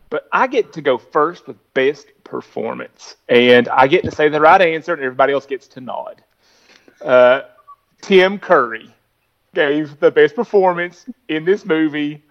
[0.09, 4.41] But I get to go first with best performance, and I get to say the
[4.41, 6.25] right answer, and everybody else gets to nod.
[7.05, 7.43] Uh,
[8.01, 8.89] Tim Curry
[9.53, 12.25] gave the best performance in this movie.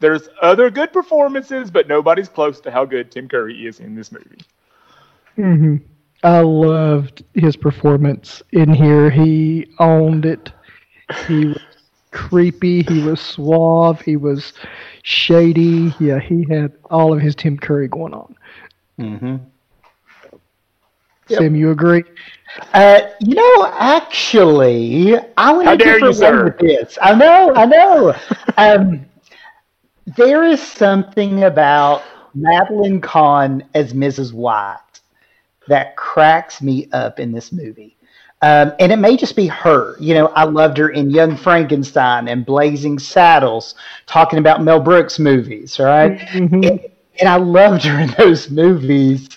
[0.00, 4.10] There's other good performances, but nobody's close to how good Tim Curry is in this
[4.12, 4.40] movie.
[5.36, 5.76] hmm
[6.22, 9.10] I loved his performance in here.
[9.10, 10.52] He owned it.
[11.26, 11.58] He was
[12.10, 12.82] creepy.
[12.82, 14.00] He was suave.
[14.00, 14.52] He was
[15.02, 15.94] shady.
[15.98, 18.36] Yeah, he had all of his Tim Curry going on.
[18.98, 19.36] Mm-hmm.
[21.28, 21.38] Yep.
[21.38, 22.04] Sam, you agree?
[22.74, 26.98] Uh, you know, actually, I went How a dare different way with this.
[27.00, 28.14] I know, I know.
[28.58, 29.06] um,
[30.16, 32.02] there is something about
[32.34, 34.32] Madeline Kahn as Mrs.
[34.32, 34.78] White
[35.68, 37.96] that cracks me up in this movie.
[38.42, 39.96] Um, and it may just be her.
[40.00, 43.74] You know, I loved her in Young Frankenstein and Blazing Saddles,
[44.06, 46.18] talking about Mel Brooks movies, right?
[46.18, 46.66] Mhm.
[46.66, 46.80] and,
[47.20, 49.28] and I loved her in those movies.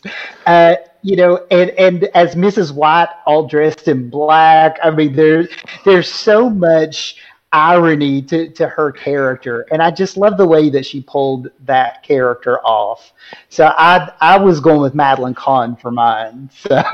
[0.45, 2.73] Uh, you know, and, and as Mrs.
[2.73, 4.79] White, all dressed in black.
[4.81, 5.49] I mean, there's
[5.83, 7.17] there's so much
[7.53, 12.03] irony to, to her character, and I just love the way that she pulled that
[12.03, 13.13] character off.
[13.49, 16.49] So I I was going with Madeline Kahn for mine.
[16.53, 16.83] So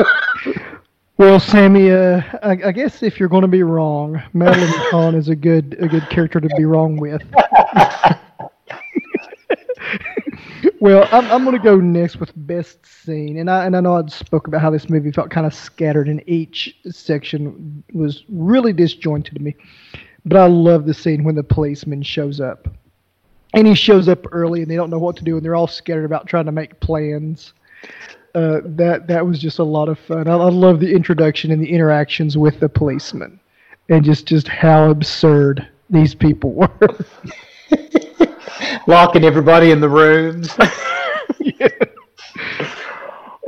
[1.19, 5.28] Well, Sammy, uh, I, I guess if you're going to be wrong, Madeline Kahn is
[5.28, 7.22] a good a good character to be wrong with.
[10.80, 13.98] well, I'm, I'm going to go next with best scene, and I and I know
[13.98, 18.72] I spoke about how this movie felt kind of scattered, and each section was really
[18.72, 19.58] disjointed to me.
[20.26, 22.68] But I love the scene when the policeman shows up,
[23.54, 25.68] and he shows up early, and they don't know what to do, and they're all
[25.68, 27.54] scattered about trying to make plans
[28.36, 30.28] uh, that that was just a lot of fun.
[30.28, 33.40] I, I love the introduction and the interactions with the policeman,
[33.90, 37.06] and just just how absurd these people were.
[38.88, 40.56] Locking everybody in the rooms.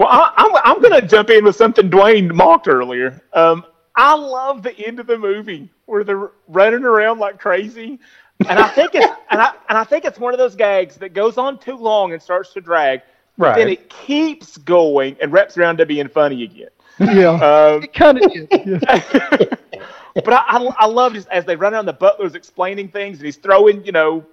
[0.02, 3.22] Well, I, I'm, I'm going to jump in with something Dwayne mocked earlier.
[3.34, 3.64] Um,
[3.96, 8.00] I love the end of the movie where they're running around like crazy,
[8.48, 11.14] and I think it's and I and I think it's one of those gags that
[11.14, 13.02] goes on too long and starts to drag,
[13.38, 16.70] but then it keeps going and wraps around to being funny again.
[17.00, 18.48] yeah, Um, it kind of is.
[18.52, 18.80] Yeah.
[20.16, 23.26] but I, I, I love just as they run around, the butler's explaining things, and
[23.26, 24.26] he's throwing, you know,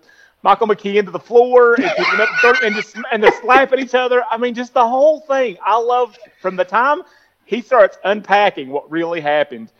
[0.42, 3.94] Michael McKean into the floor and picking up dirt and just and they're slapping each
[3.94, 4.22] other.
[4.30, 5.56] I mean, just the whole thing.
[5.64, 7.02] I love from the time
[7.44, 9.72] he starts unpacking what really happened.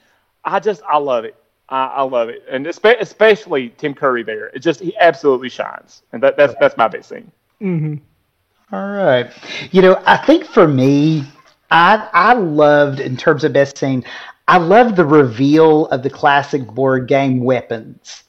[0.44, 1.36] I just I love it.
[1.68, 4.46] I, I love it, and espe- especially Tim Curry there.
[4.48, 7.31] It just he absolutely shines, and that, that's that's my big scene.
[7.61, 7.96] hmm
[8.72, 9.31] All right.
[9.70, 11.24] You know, I think for me,
[11.70, 14.04] I I loved in terms of best scene,
[14.46, 18.24] I loved the reveal of the classic board game weapons.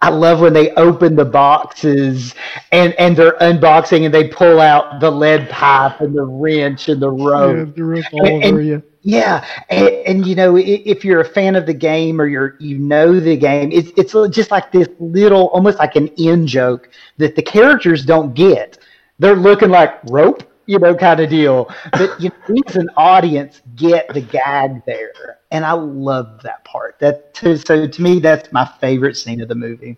[0.00, 2.34] I love when they open the boxes
[2.72, 7.00] and and they're unboxing and they pull out the lead pipe and the wrench and
[7.00, 7.74] the yeah, rope.
[7.74, 8.40] the revolver.
[8.42, 8.78] and- yeah.
[9.02, 12.78] Yeah, and, and you know, if you're a fan of the game or you're you
[12.78, 17.36] know the game, it's it's just like this little, almost like an in joke that
[17.36, 18.78] the characters don't get.
[19.20, 21.70] They're looking like rope, you know, kind of deal.
[21.96, 26.64] But you know, we as an audience get the gag there, and I love that
[26.64, 26.98] part.
[26.98, 29.96] That to, so to me, that's my favorite scene of the movie.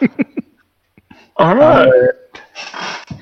[1.36, 1.88] All right.
[1.88, 2.10] Uh,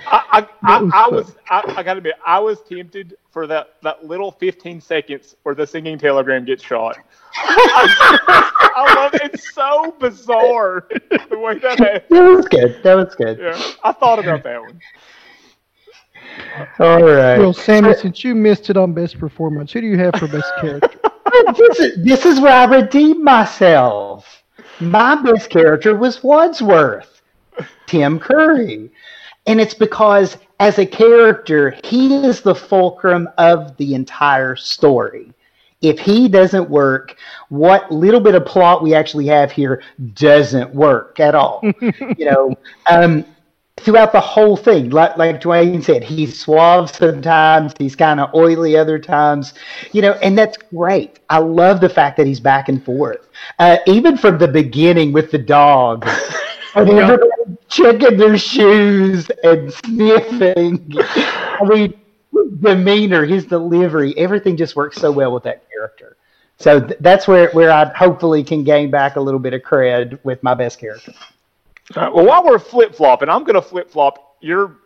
[0.07, 3.77] I, I, I, was I was I, I gotta admit I was tempted for that,
[3.83, 6.99] that little 15 seconds where the singing telegram gets shot.
[7.35, 9.33] I love it.
[9.33, 10.87] It's so bizarre
[11.31, 12.03] the way that happened.
[12.11, 12.83] That was good.
[12.83, 13.39] That was good.
[13.39, 14.81] Yeah, I thought about that one.
[16.79, 17.39] All right.
[17.39, 20.53] Well, Sammy, since you missed it on best performance, who do you have for best
[20.61, 20.99] character?
[21.57, 24.43] this, is, this is where I redeem myself.
[24.81, 27.23] My best character was Wadsworth,
[27.87, 28.91] Tim Curry.
[29.47, 35.33] And it's because, as a character, he is the fulcrum of the entire story.
[35.81, 37.17] If he doesn't work,
[37.49, 39.83] what little bit of plot we actually have here
[40.15, 41.61] doesn't work at all.
[41.81, 42.55] you know,
[42.89, 43.25] um,
[43.79, 48.77] throughout the whole thing, like, like Dwayne said, he's suave sometimes, he's kind of oily
[48.77, 49.55] other times,
[49.93, 51.21] you know, and that's great.
[51.31, 53.29] I love the fact that he's back and forth.
[53.59, 56.07] Uh, even from the beginning with the dog,
[56.75, 57.31] and everybody
[57.69, 60.93] checking their shoes and sniffing.
[60.99, 61.95] I mean,
[62.61, 66.17] demeanor, his delivery, everything just works so well with that character.
[66.59, 70.19] So th- that's where, where I hopefully can gain back a little bit of cred
[70.25, 71.13] with my best character.
[71.95, 74.79] Uh, well, while we're flip flopping, I'm going to flip flop your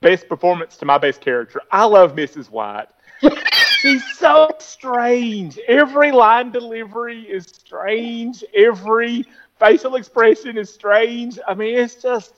[0.00, 1.60] best performance to my best character.
[1.70, 2.50] I love Mrs.
[2.50, 2.86] White.
[3.80, 5.58] She's so strange.
[5.68, 8.44] Every line delivery is strange.
[8.54, 9.24] Every
[9.58, 11.38] facial expression is strange.
[11.46, 12.34] I mean, it's just,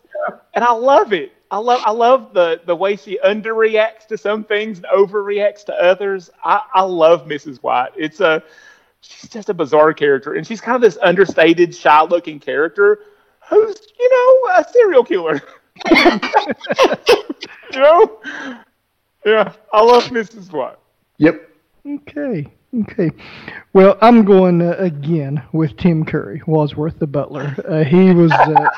[0.54, 1.32] and I love it.
[1.50, 5.74] I love, I love the the way she underreacts to some things and overreacts to
[5.74, 6.28] others.
[6.42, 7.62] I, I love Mrs.
[7.62, 7.92] White.
[7.96, 8.42] It's a,
[9.00, 12.98] she's just a bizarre character, and she's kind of this understated, shy-looking character
[13.48, 15.40] who's, you know, a serial killer.
[17.72, 18.20] you know?
[19.24, 20.52] Yeah, I love Mrs.
[20.52, 20.76] White.
[21.18, 21.50] Yep.
[21.86, 22.46] Okay.
[22.82, 23.10] Okay.
[23.72, 27.54] Well, I'm going uh, again with Tim Curry, Wadsworth the Butler.
[27.66, 28.68] Uh, he was uh,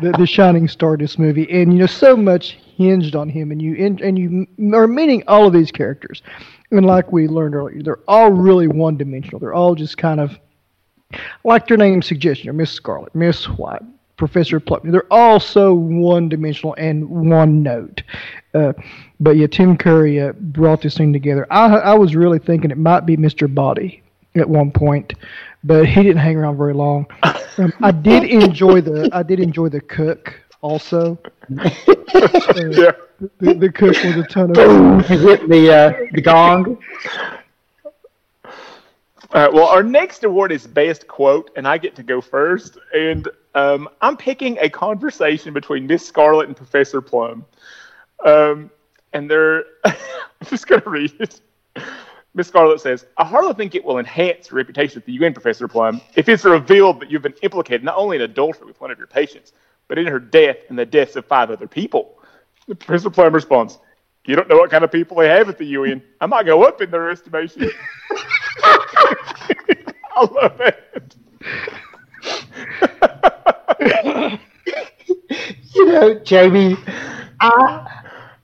[0.00, 3.50] the, the shining star of this movie, and you know so much hinged on him,
[3.50, 6.22] and you and, and you are meeting all of these characters,
[6.70, 9.38] and like we learned earlier, they're all really one-dimensional.
[9.38, 10.38] They're all just kind of
[11.44, 13.82] like their name suggests, you know, Miss Scarlet, Miss White,
[14.20, 14.82] Professor Plum.
[14.84, 18.02] They're all so one-dimensional and one note.
[18.54, 18.74] Uh,
[19.18, 21.46] but yeah, Tim Curry uh, brought this thing together.
[21.50, 23.52] I I was really thinking it might be Mr.
[23.52, 24.02] Body
[24.36, 25.14] at one point,
[25.64, 27.06] but he didn't hang around very long.
[27.58, 31.18] Um, I did enjoy the I did enjoy the cook also.
[32.12, 32.90] Uh, Yeah.
[33.38, 35.00] the, the cook was a ton of Boom!
[35.04, 36.76] Hit the uh, the gong.
[38.44, 38.50] All
[39.42, 42.78] right, well, our next award is Best Quote, and I get to go first.
[42.92, 47.44] And um, I'm picking a conversation between Miss Scarlet and Professor Plum.
[48.24, 48.70] Um,
[49.12, 49.94] and they're, I'm
[50.46, 51.40] just going to read it.
[52.34, 55.66] Miss Scarlet says, I hardly think it will enhance your reputation at the UN, Professor
[55.66, 58.98] Plum, if it's revealed that you've been implicated not only in adultery with one of
[58.98, 59.52] your patients,
[59.88, 62.20] but in her death and the deaths of five other people.
[62.78, 63.78] Professor Plum responds,
[64.26, 66.00] You don't know what kind of people they have at the UN.
[66.20, 67.68] I might go up in their estimation.
[68.62, 71.16] I love it.
[75.74, 76.76] You know, Jamie,
[77.40, 77.86] I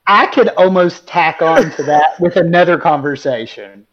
[0.07, 3.87] I could almost tack on to that with another conversation.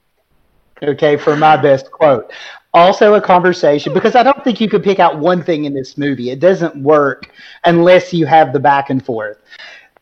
[0.83, 2.31] Okay, for my best quote.
[2.73, 5.97] also a conversation because I don't think you could pick out one thing in this
[5.97, 6.31] movie.
[6.31, 7.29] It doesn't work
[7.65, 9.37] unless you have the back and forth.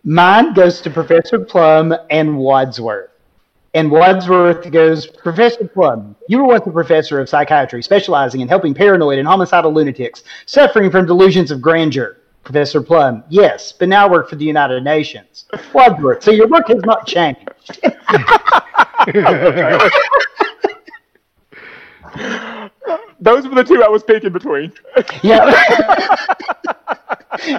[0.03, 3.10] Mine goes to Professor Plum and Wadsworth.
[3.73, 8.73] And Wadsworth goes, Professor Plum, you were once a professor of psychiatry, specializing in helping
[8.73, 12.17] paranoid and homicidal lunatics suffering from delusions of grandeur.
[12.43, 15.45] Professor Plum, yes, but now I work for the United Nations.
[15.73, 17.47] Wadsworth, so your work has not changed.
[23.21, 24.73] Those were the two I was picking between.
[25.23, 25.45] Yeah.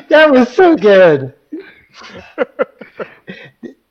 [0.09, 1.33] that was so good.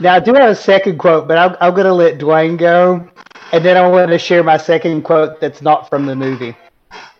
[0.00, 3.08] Now, I do have a second quote, but I'm, I'm going to let Dwayne go.
[3.52, 6.54] And then I want to share my second quote that's not from the movie.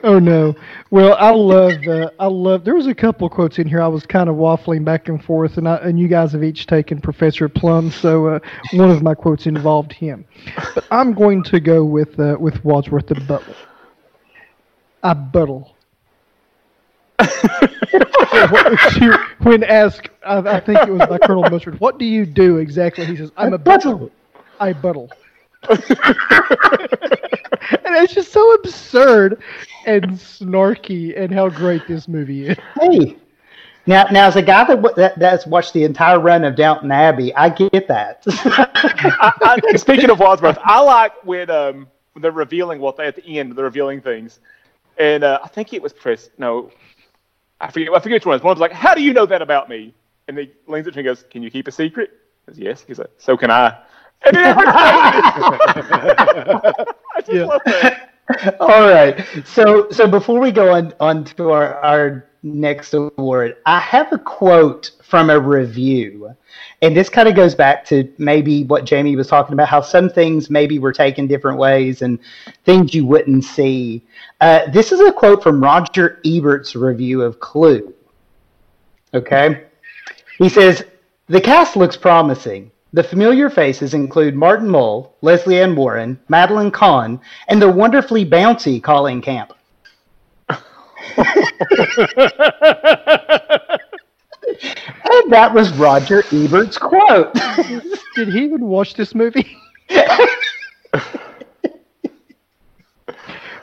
[0.05, 0.55] Oh no.
[0.91, 1.87] Well, I love.
[1.87, 2.64] Uh, I love.
[2.64, 3.83] There was a couple quotes in here.
[3.83, 6.66] I was kind of waffling back and forth, and I, and you guys have each
[6.66, 8.39] taken Professor Plum, so uh,
[8.74, 10.24] one of my quotes involved him.
[10.74, 13.57] But I'm going to go with uh, with Wadsworth the Butler.
[15.03, 15.74] I buttle.
[19.39, 23.07] when asked, I, I think it was by Colonel Mustard, what do you do exactly?
[23.07, 24.11] He says, I'm a buttle.
[24.61, 25.11] I buttle.
[25.69, 25.81] and
[27.97, 29.43] it's just so absurd
[29.87, 32.59] and snarky and how great this movie is.
[32.81, 33.16] Hey,
[33.87, 37.35] now, now as a guy that, that that's watched the entire run of Downton Abbey,
[37.35, 38.23] I get that.
[38.27, 43.39] I, I, speaking of Wadsworth, I like when um, they're revealing what they at the
[43.39, 44.39] end, they're revealing things,
[44.99, 46.31] and uh, I think it was Chris.
[46.39, 46.71] No,
[47.61, 47.89] I forget.
[47.95, 48.39] I forget which one.
[48.41, 49.95] One was like, "How do you know that about me?"
[50.29, 52.11] And he leans up to me and goes, "Can you keep a secret?"
[52.49, 53.77] I says, "Yes." He's like, "So can I."
[54.25, 54.57] And then
[57.15, 57.45] I just Yeah.
[57.45, 58.11] love that.
[58.61, 59.25] All right.
[59.45, 64.18] So so before we go on on to our, our next award, I have a
[64.18, 66.34] quote from a review.
[66.82, 70.09] And this kind of goes back to maybe what Jamie was talking about, how some
[70.09, 72.18] things maybe were taken different ways and
[72.64, 74.05] things you wouldn't see.
[74.41, 77.95] Uh, this is a quote from Roger Ebert's review of Clue.
[79.14, 79.64] Okay.
[80.39, 80.84] He says,
[81.26, 82.70] The cast looks promising.
[82.93, 88.82] The familiar faces include Martin Mull, Lesley Ann Warren, Madeline Kahn, and the wonderfully bouncy
[88.82, 89.53] Colleen Camp.
[95.11, 97.32] And that was Roger Ebert's quote.
[98.14, 99.57] Did he even watch this movie?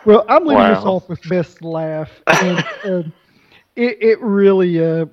[0.06, 3.14] well, I'm leaving this off with best laugh, and um,
[3.76, 5.06] it it really uh,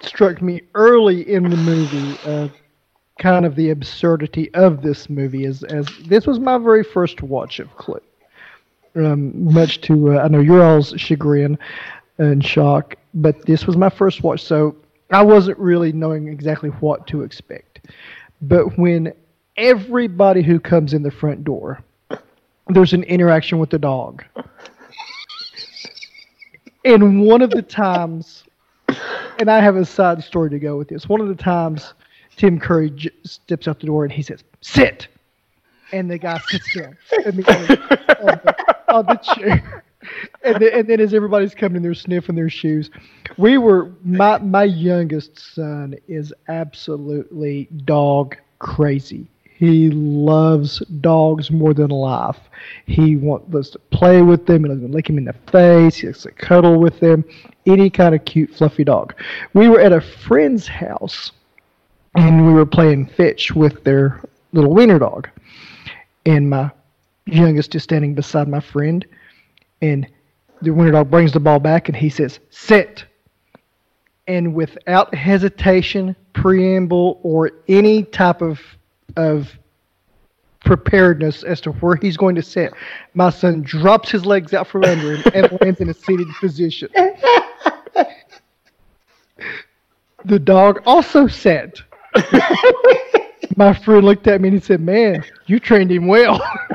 [0.00, 2.18] struck me early in the movie.
[2.24, 2.48] Uh,
[3.18, 7.60] kind of the absurdity of this movie is as this was my very first watch
[7.60, 8.00] of Clue.
[8.96, 11.58] Um, much to uh, I know your all's chagrin
[12.18, 14.76] and shock, but this was my first watch, so
[15.10, 17.86] I wasn't really knowing exactly what to expect.
[18.40, 19.12] But when
[19.56, 21.82] everybody who comes in the front door,
[22.68, 24.24] there's an interaction with the dog.
[26.84, 28.44] And one of the times,
[29.38, 31.08] and I have a side story to go with this.
[31.08, 31.94] One of the times,
[32.36, 35.08] Tim Curry j- steps out the door and he says, "Sit,"
[35.92, 37.76] and the guy sits down immediately
[38.94, 39.84] on, the, chair.
[40.42, 42.90] And then, and then as everybody's coming in, they're sniffing their shoes.
[43.38, 49.28] We were my my youngest son is absolutely dog crazy.
[49.56, 52.38] He loves dogs more than life.
[52.86, 54.64] He wants to play with them.
[54.64, 55.96] He loves to lick him in the face.
[55.96, 57.24] He likes to cuddle with them.
[57.64, 59.14] Any kind of cute, fluffy dog.
[59.54, 61.30] We were at a friend's house,
[62.16, 64.20] and we were playing fetch with their
[64.52, 65.28] little wiener dog.
[66.26, 66.70] And my
[67.26, 69.04] youngest is standing beside my friend,
[69.82, 70.06] and
[70.62, 73.04] the wiener dog brings the ball back, and he says, "Sit."
[74.26, 78.60] And without hesitation, preamble, or any type of
[79.16, 79.58] of
[80.64, 82.72] preparedness as to where he's going to sit,
[83.12, 86.88] my son drops his legs out from under him and lands in a seated position.
[90.24, 91.80] The dog also sat.
[93.56, 96.40] My friend looked at me and he said, Man, you trained him well.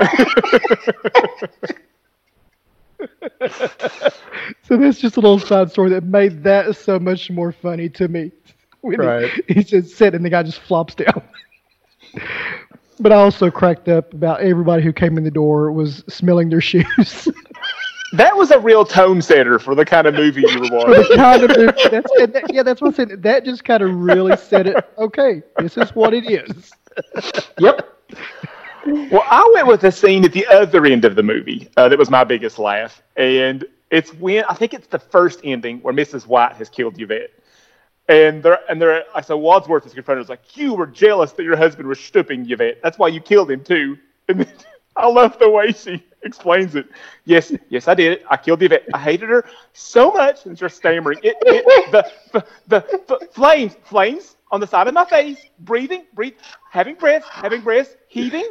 [4.62, 8.08] so that's just a little side story that made that so much more funny to
[8.08, 8.32] me.
[8.80, 9.30] When he- Right.
[9.48, 11.22] he, said sit and the guy just flops down.
[13.00, 16.60] but I also cracked up about everybody who came in the door was smelling their
[16.60, 17.28] shoes.
[18.12, 21.02] That was a real tone setter for the kind of movie you were For watching.
[21.10, 23.22] the kind of movie- that's, and that- yeah, that's what I said.
[23.22, 24.76] That just kind of really said it.
[24.98, 26.72] Okay, this is what it is.
[27.58, 27.86] Yep.
[28.86, 31.98] Well, I went with a scene at the other end of the movie uh, that
[31.98, 36.26] was my biggest laugh, and it's when I think it's the first ending where Mrs.
[36.26, 37.30] White has killed Yvette,
[38.08, 40.22] and they're and they're I so Wadsworth is confronted.
[40.22, 42.80] It's like you were jealous that your husband was stooping Yvette.
[42.82, 43.96] That's why you killed him too.
[44.28, 44.52] And then
[45.00, 46.86] I love the way she explains it.
[47.24, 48.24] Yes, yes, I did it.
[48.30, 48.84] I killed the vet.
[48.94, 51.18] I hated her so much, and just stammering.
[51.22, 56.04] It, it, the, the, the, the flames, flames on the side of my face, breathing,
[56.14, 56.34] breathe,
[56.70, 58.48] having breath, having breath, heaving.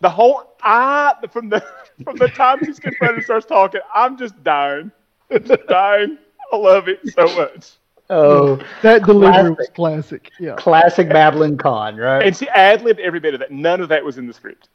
[0.00, 1.64] The whole I from the
[2.04, 4.90] from the time she's confronted and starts talking, I'm just dying,
[5.30, 6.18] just dying.
[6.52, 7.72] I love it so much.
[8.10, 9.74] Oh, That delivery was Classic.
[9.74, 10.30] classic.
[10.38, 10.56] Yeah.
[10.56, 12.24] classic Madeline Kahn, right?
[12.26, 13.50] And she ad libbed every bit of that.
[13.50, 14.68] None of that was in the script.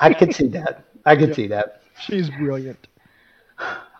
[0.00, 0.84] I could see that.
[1.04, 1.82] I could see that.
[2.00, 2.88] She's brilliant.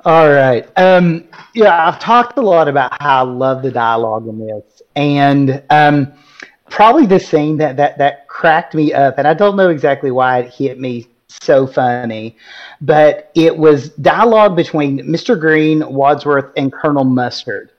[0.05, 0.69] All right.
[0.77, 1.25] Um,
[1.55, 6.13] yeah, I've talked a lot about how I love the dialogue in this, and um,
[6.69, 10.41] probably the scene that that that cracked me up, and I don't know exactly why
[10.41, 12.37] it hit me so funny,
[12.83, 15.39] but it was dialogue between Mr.
[15.39, 17.71] Green, Wadsworth, and Colonel Mustard.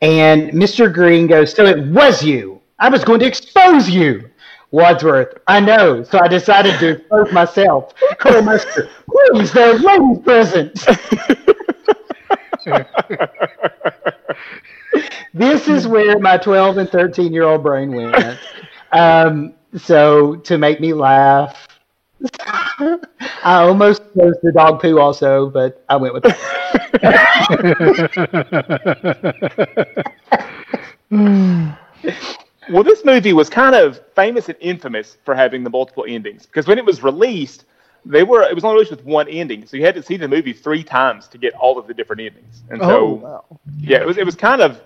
[0.00, 0.92] And Mr.
[0.92, 2.60] Green goes, "So it was you.
[2.78, 4.30] I was going to expose you."
[4.72, 7.92] Wadsworth, I know, so I decided to expose myself.
[8.18, 10.74] Colonel Mustard, please, ladies present.
[15.34, 18.38] this is where my 12 and 13 year old brain went.
[18.92, 21.68] Um, so to make me laugh,
[22.80, 22.98] I
[23.62, 26.24] almost chose the dog poo also, but I went with
[32.70, 36.66] Well, this movie was kind of famous and infamous for having the multiple endings because
[36.66, 37.64] when it was released,
[38.04, 40.28] they were it was only released with one ending, so you had to see the
[40.28, 42.62] movie three times to get all of the different endings.
[42.70, 43.44] And so, Oh, wow.
[43.80, 44.80] yeah, it was it was kind of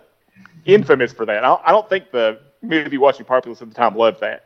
[0.65, 1.45] infamous for that.
[1.45, 4.45] I don't, I don't think the movie watching populace at the time loved that.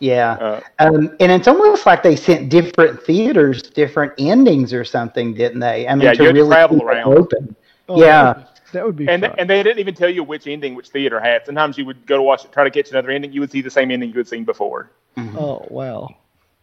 [0.00, 0.32] Yeah.
[0.40, 5.60] Uh, Um, and it's almost like they sent different theaters different endings or something, didn't
[5.60, 5.86] they?
[5.86, 7.16] I mean, Yeah, to you had to really travel around.
[7.16, 7.56] open.
[7.88, 8.34] Oh, Yeah.
[8.72, 9.34] That would be and fun.
[9.38, 11.44] and they didn't even tell you which ending which theater had.
[11.46, 13.60] Sometimes you would go to watch it, try to catch another ending, you would see
[13.62, 14.90] the same ending you had seen before.
[15.18, 16.08] oh, wow.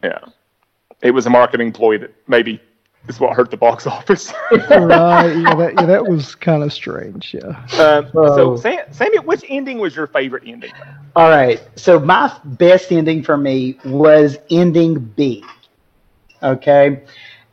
[0.02, 0.18] Yeah,
[1.02, 2.60] it was a marketing ploy that maybe
[3.08, 4.32] is what hurt the box office.
[4.50, 5.32] right.
[5.32, 7.34] Yeah, that, yeah, that was kind of strange.
[7.34, 7.64] Yeah.
[7.78, 8.36] Um, Oh.
[8.36, 10.72] so, Sam, Sammy, which ending was your favorite ending?
[11.16, 11.60] All right.
[11.76, 15.44] So my best ending for me was ending B.
[16.42, 17.02] Okay.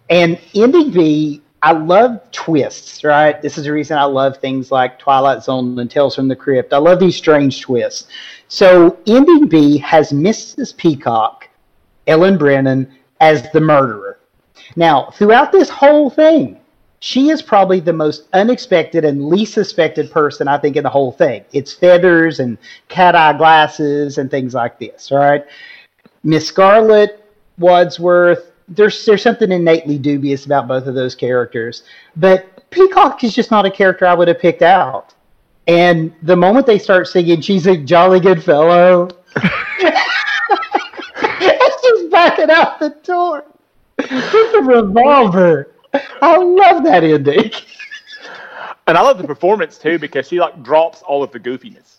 [0.09, 3.41] And ending B, I love twists, right?
[3.41, 6.71] This is the reason I love things like Twilight Zone and Tales from the Crypt.
[6.71, 8.07] I love these strange twists.
[8.47, 10.75] So ending B has Mrs.
[10.77, 11.49] Peacock,
[12.07, 14.19] Eileen Brennan, as the murderer.
[14.75, 16.59] Now, throughout this whole thing,
[16.99, 21.11] she is probably the most unexpected and least suspected person I think in the whole
[21.11, 21.45] thing.
[21.53, 25.11] It's feathers and cat eye glasses and things like this.
[25.11, 25.45] right?
[26.23, 27.23] Miss Scarlet,
[27.57, 28.51] Wadsworth.
[28.67, 31.83] There's there's something innately dubious about both of those characters,
[32.15, 35.13] but Peacock is just not a character I would have picked out.
[35.67, 39.09] And the moment they start singing, she's a jolly good fellow.
[41.39, 43.45] it's just backing out the door
[43.97, 45.73] with revolver.
[46.21, 47.51] I love that ending.
[48.87, 51.96] And I love the performance too because she like drops all of the goofiness,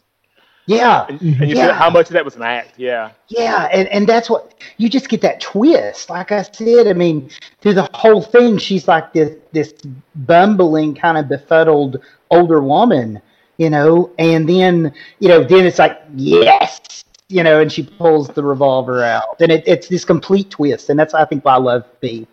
[0.68, 1.68] Yeah, and, and you Yeah.
[1.68, 2.74] feel how much of that was an act.
[2.76, 6.10] Yeah, yeah, and, and that's what you just get that twist.
[6.10, 7.30] Like I said, I mean,
[7.62, 9.72] through the whole thing, she's like this this
[10.14, 13.18] bumbling, kind of befuddled older woman,
[13.56, 18.28] you know, and then you know, then it's like yes, you know, and she pulls
[18.28, 21.58] the revolver out, and it, it's this complete twist, and that's I think why I
[21.58, 22.26] love B.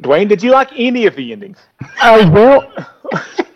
[0.00, 1.58] Dwayne, did you like any of the endings?
[2.00, 2.72] Uh, well,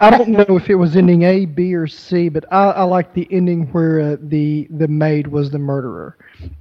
[0.00, 3.14] I don't know if it was ending A, B, or C, but I, I like
[3.14, 6.16] the ending where uh, the the maid was the murderer,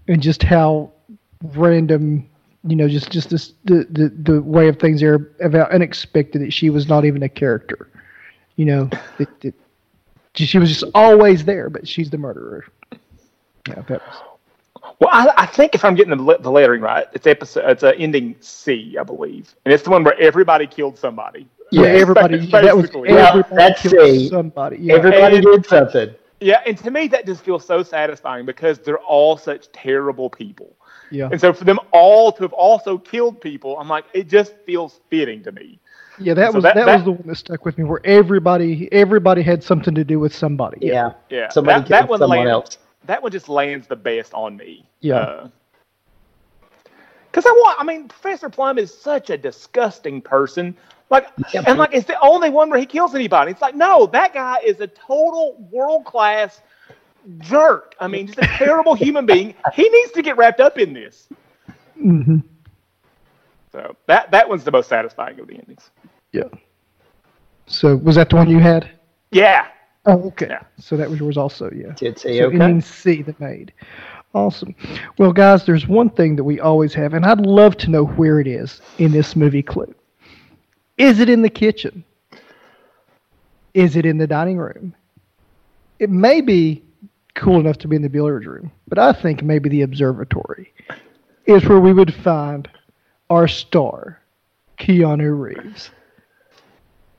[0.07, 0.91] and just how
[1.55, 2.27] random,
[2.67, 6.53] you know, just just this the the, the way of things there about unexpected that
[6.53, 7.89] she was not even a character,
[8.55, 9.53] you know, that, that
[10.33, 12.65] she was just always there, but she's the murderer.
[13.67, 14.15] Yeah, that was.
[14.99, 17.69] Well, I, I think if I'm getting the, the lettering right, it's episode.
[17.69, 21.47] It's uh, ending C, I believe, and it's the one where everybody killed somebody.
[21.71, 22.37] Yeah, everybody.
[22.51, 23.09] That was Basically.
[23.09, 24.29] Yeah, everybody that's killed C.
[24.29, 24.77] somebody.
[24.77, 24.95] Yeah.
[24.95, 26.15] Everybody And- did something.
[26.39, 30.75] Yeah, and to me that just feels so satisfying because they're all such terrible people,
[31.09, 31.29] yeah.
[31.31, 34.99] and so for them all to have also killed people, I'm like, it just feels
[35.09, 35.79] fitting to me.
[36.19, 38.01] Yeah, that So was that- that, that- was the one that stuck with me, where
[38.05, 40.77] everybody everybody had something to do with somebody.
[40.81, 42.77] Yeah, Yeah, somebody that, that killed one someone lands, else.
[43.05, 44.85] That one just lands the best on me.
[44.99, 45.15] Yeah.
[45.15, 45.49] Uh,
[47.31, 50.75] because I want, I mean, Professor Plum is such a disgusting person.
[51.09, 51.63] Like, Yep.
[51.67, 53.51] and like, it's the only one where he kills anybody.
[53.51, 56.61] It's like, no, that guy is a total world class
[57.39, 57.95] jerk.
[57.99, 59.55] I mean, just a terrible human being.
[59.73, 61.27] He needs to get wrapped up in this.
[61.95, 62.39] hmm
[63.71, 65.89] So that that one's the most satisfying of the endings.
[66.31, 66.49] Yeah.
[67.67, 68.91] So was that the one you had?
[69.31, 69.67] Yeah.
[70.05, 70.47] Oh, okay.
[70.49, 70.63] Yeah.
[70.79, 71.69] So that was yours also.
[71.71, 71.93] Yeah.
[71.95, 72.55] Did say So okay.
[72.55, 73.73] ending C, the maid.
[74.33, 74.75] Awesome.
[75.17, 78.39] Well, guys, there's one thing that we always have, and I'd love to know where
[78.39, 79.99] it is in this movie clip.
[80.97, 82.03] Is it in the kitchen?
[83.73, 84.95] Is it in the dining room?
[85.99, 86.83] It may be
[87.35, 90.73] cool enough to be in the billiards room, but I think maybe the observatory
[91.45, 92.67] is where we would find
[93.29, 94.19] our star,
[94.79, 95.91] Keanu Reeves.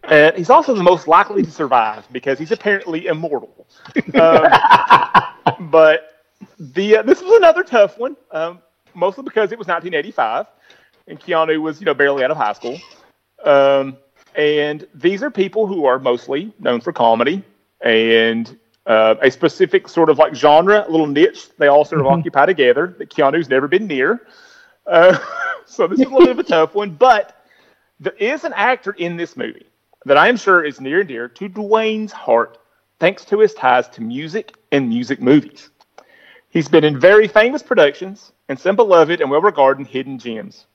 [0.05, 3.67] And he's also the most likely to survive because he's apparently immortal.
[4.15, 6.25] Um, but
[6.59, 8.61] the uh, this was another tough one, um,
[8.95, 10.47] mostly because it was 1985
[11.09, 12.79] and Keanu was you know barely out of high school.
[13.45, 13.97] Um,
[14.35, 17.43] and these are people who are mostly known for comedy
[17.81, 22.07] and uh, a specific sort of like genre, a little niche they all sort of
[22.07, 22.19] Mhm.
[22.19, 24.27] occupy together that Keanu's never been near.
[24.87, 25.19] Uh,
[25.67, 27.45] so this is a little bit of a tough one, but
[28.01, 29.67] there is an actor in this movie
[30.05, 32.59] that I am sure is near and dear to Dwayne's heart
[33.01, 35.71] thanks to his ties to music and music movies.
[36.51, 40.67] He's been in very famous productions and some beloved and well regarded hidden gems.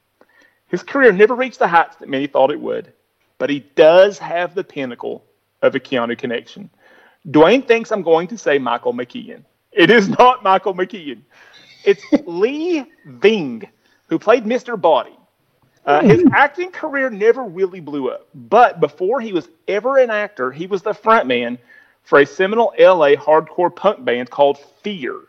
[0.73, 2.91] His career never reached the heights that many thought it would,
[3.37, 5.23] but he does have the pinnacle
[5.61, 6.67] of a Keanu connection.
[7.27, 9.43] Dwayne thinks I'm going to say Michael McKean.
[9.71, 11.21] It is not Michael McKean.
[11.85, 13.67] It's Lee Ving,
[14.07, 14.81] who played Mr.
[14.81, 15.15] Body.
[15.85, 20.51] Uh, his acting career never really blew up, but before he was ever an actor,
[20.51, 21.59] he was the frontman
[22.01, 25.19] for a seminal LA hardcore punk band called Fear.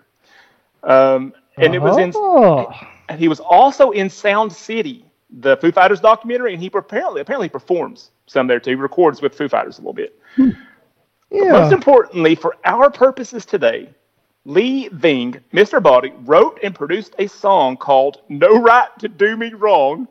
[0.83, 2.73] Um, and it was in Oh,
[3.11, 5.05] and he was also in Sound City,
[5.41, 8.71] the Foo Fighters documentary, and he apparently apparently performs some there too.
[8.71, 10.19] He records with Foo Fighters a little bit.
[10.37, 10.57] Most
[11.31, 11.73] yeah.
[11.73, 13.91] importantly, for our purposes today,
[14.45, 15.83] Lee Ving, Mr.
[15.83, 20.07] Body, wrote and produced a song called No Right to Do Me Wrong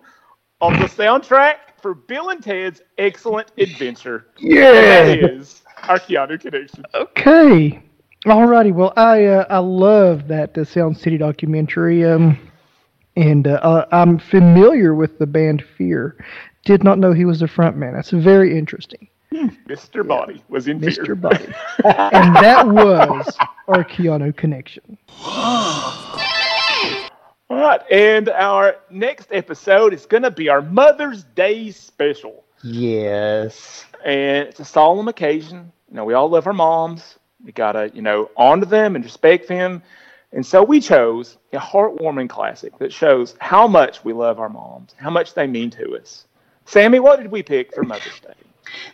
[0.59, 4.27] on the soundtrack for Bill and Ted's Excellent Adventure.
[4.41, 6.83] And that is our Keanu connection.
[6.93, 7.81] Okay.
[8.25, 8.73] Alrighty.
[8.73, 12.05] Well, I uh, I love that uh, Sound City documentary.
[12.05, 12.39] Um,
[13.15, 16.15] and uh, uh, I'm familiar with the band Fear.
[16.65, 17.93] Did not know he was the front man.
[17.93, 20.07] That's very interesting, Mr.
[20.07, 20.89] Body was in Fear.
[20.89, 21.19] Mr.
[21.21, 21.45] Buddy.
[21.83, 23.35] and that was
[23.67, 24.97] our Keanu connection.
[27.49, 32.43] All right, and our next episode is going to be our Mother's Day special.
[32.63, 33.85] Yes.
[34.05, 35.71] and it's a solemn occasion.
[35.89, 37.19] You know, we all love our moms.
[37.43, 39.83] We gotta, you know, honor them and respect them.
[40.33, 44.95] And so we chose a heartwarming classic that shows how much we love our moms,
[44.97, 46.25] how much they mean to us.
[46.65, 48.33] Sammy, what did we pick for Mother's Day?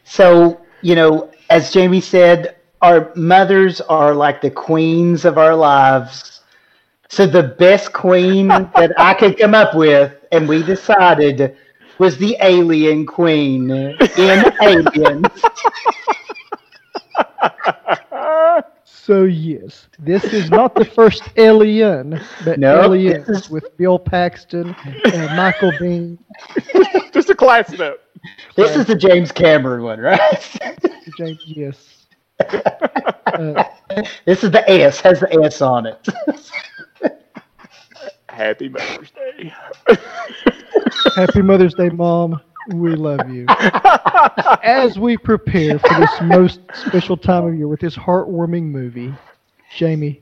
[0.03, 6.41] So, you know, as Jamie said, our mothers are like the queens of our lives.
[7.07, 11.55] So the best queen that I could come up with, and we decided,
[11.99, 13.97] was the alien queen in
[14.61, 15.27] Aliens.
[19.01, 25.33] So yes, this is not the first Alien, but No, Aliens with Bill Paxton, uh,
[25.35, 26.17] Michael Biehn,
[27.13, 27.97] Just to class it up.
[28.55, 30.19] This is the James Cameron one, right?
[31.17, 31.41] James.
[31.45, 32.05] Yes.
[32.39, 33.63] Uh,
[34.25, 36.07] this is the S, has the S on it.
[38.27, 39.53] Happy Mother's Day.
[41.15, 42.41] Happy Mother's Day, Mom.
[42.69, 43.45] We love you.
[44.63, 49.13] As we prepare for this most special time of year with this heartwarming movie,
[49.75, 50.21] Jamie,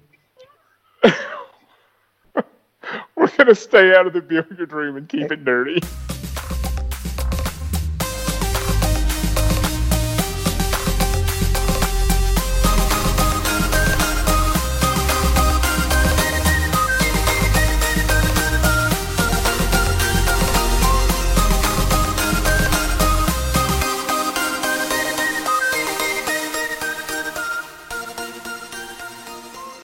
[3.15, 5.81] We're gonna stay out of the billiard room and keep it dirty.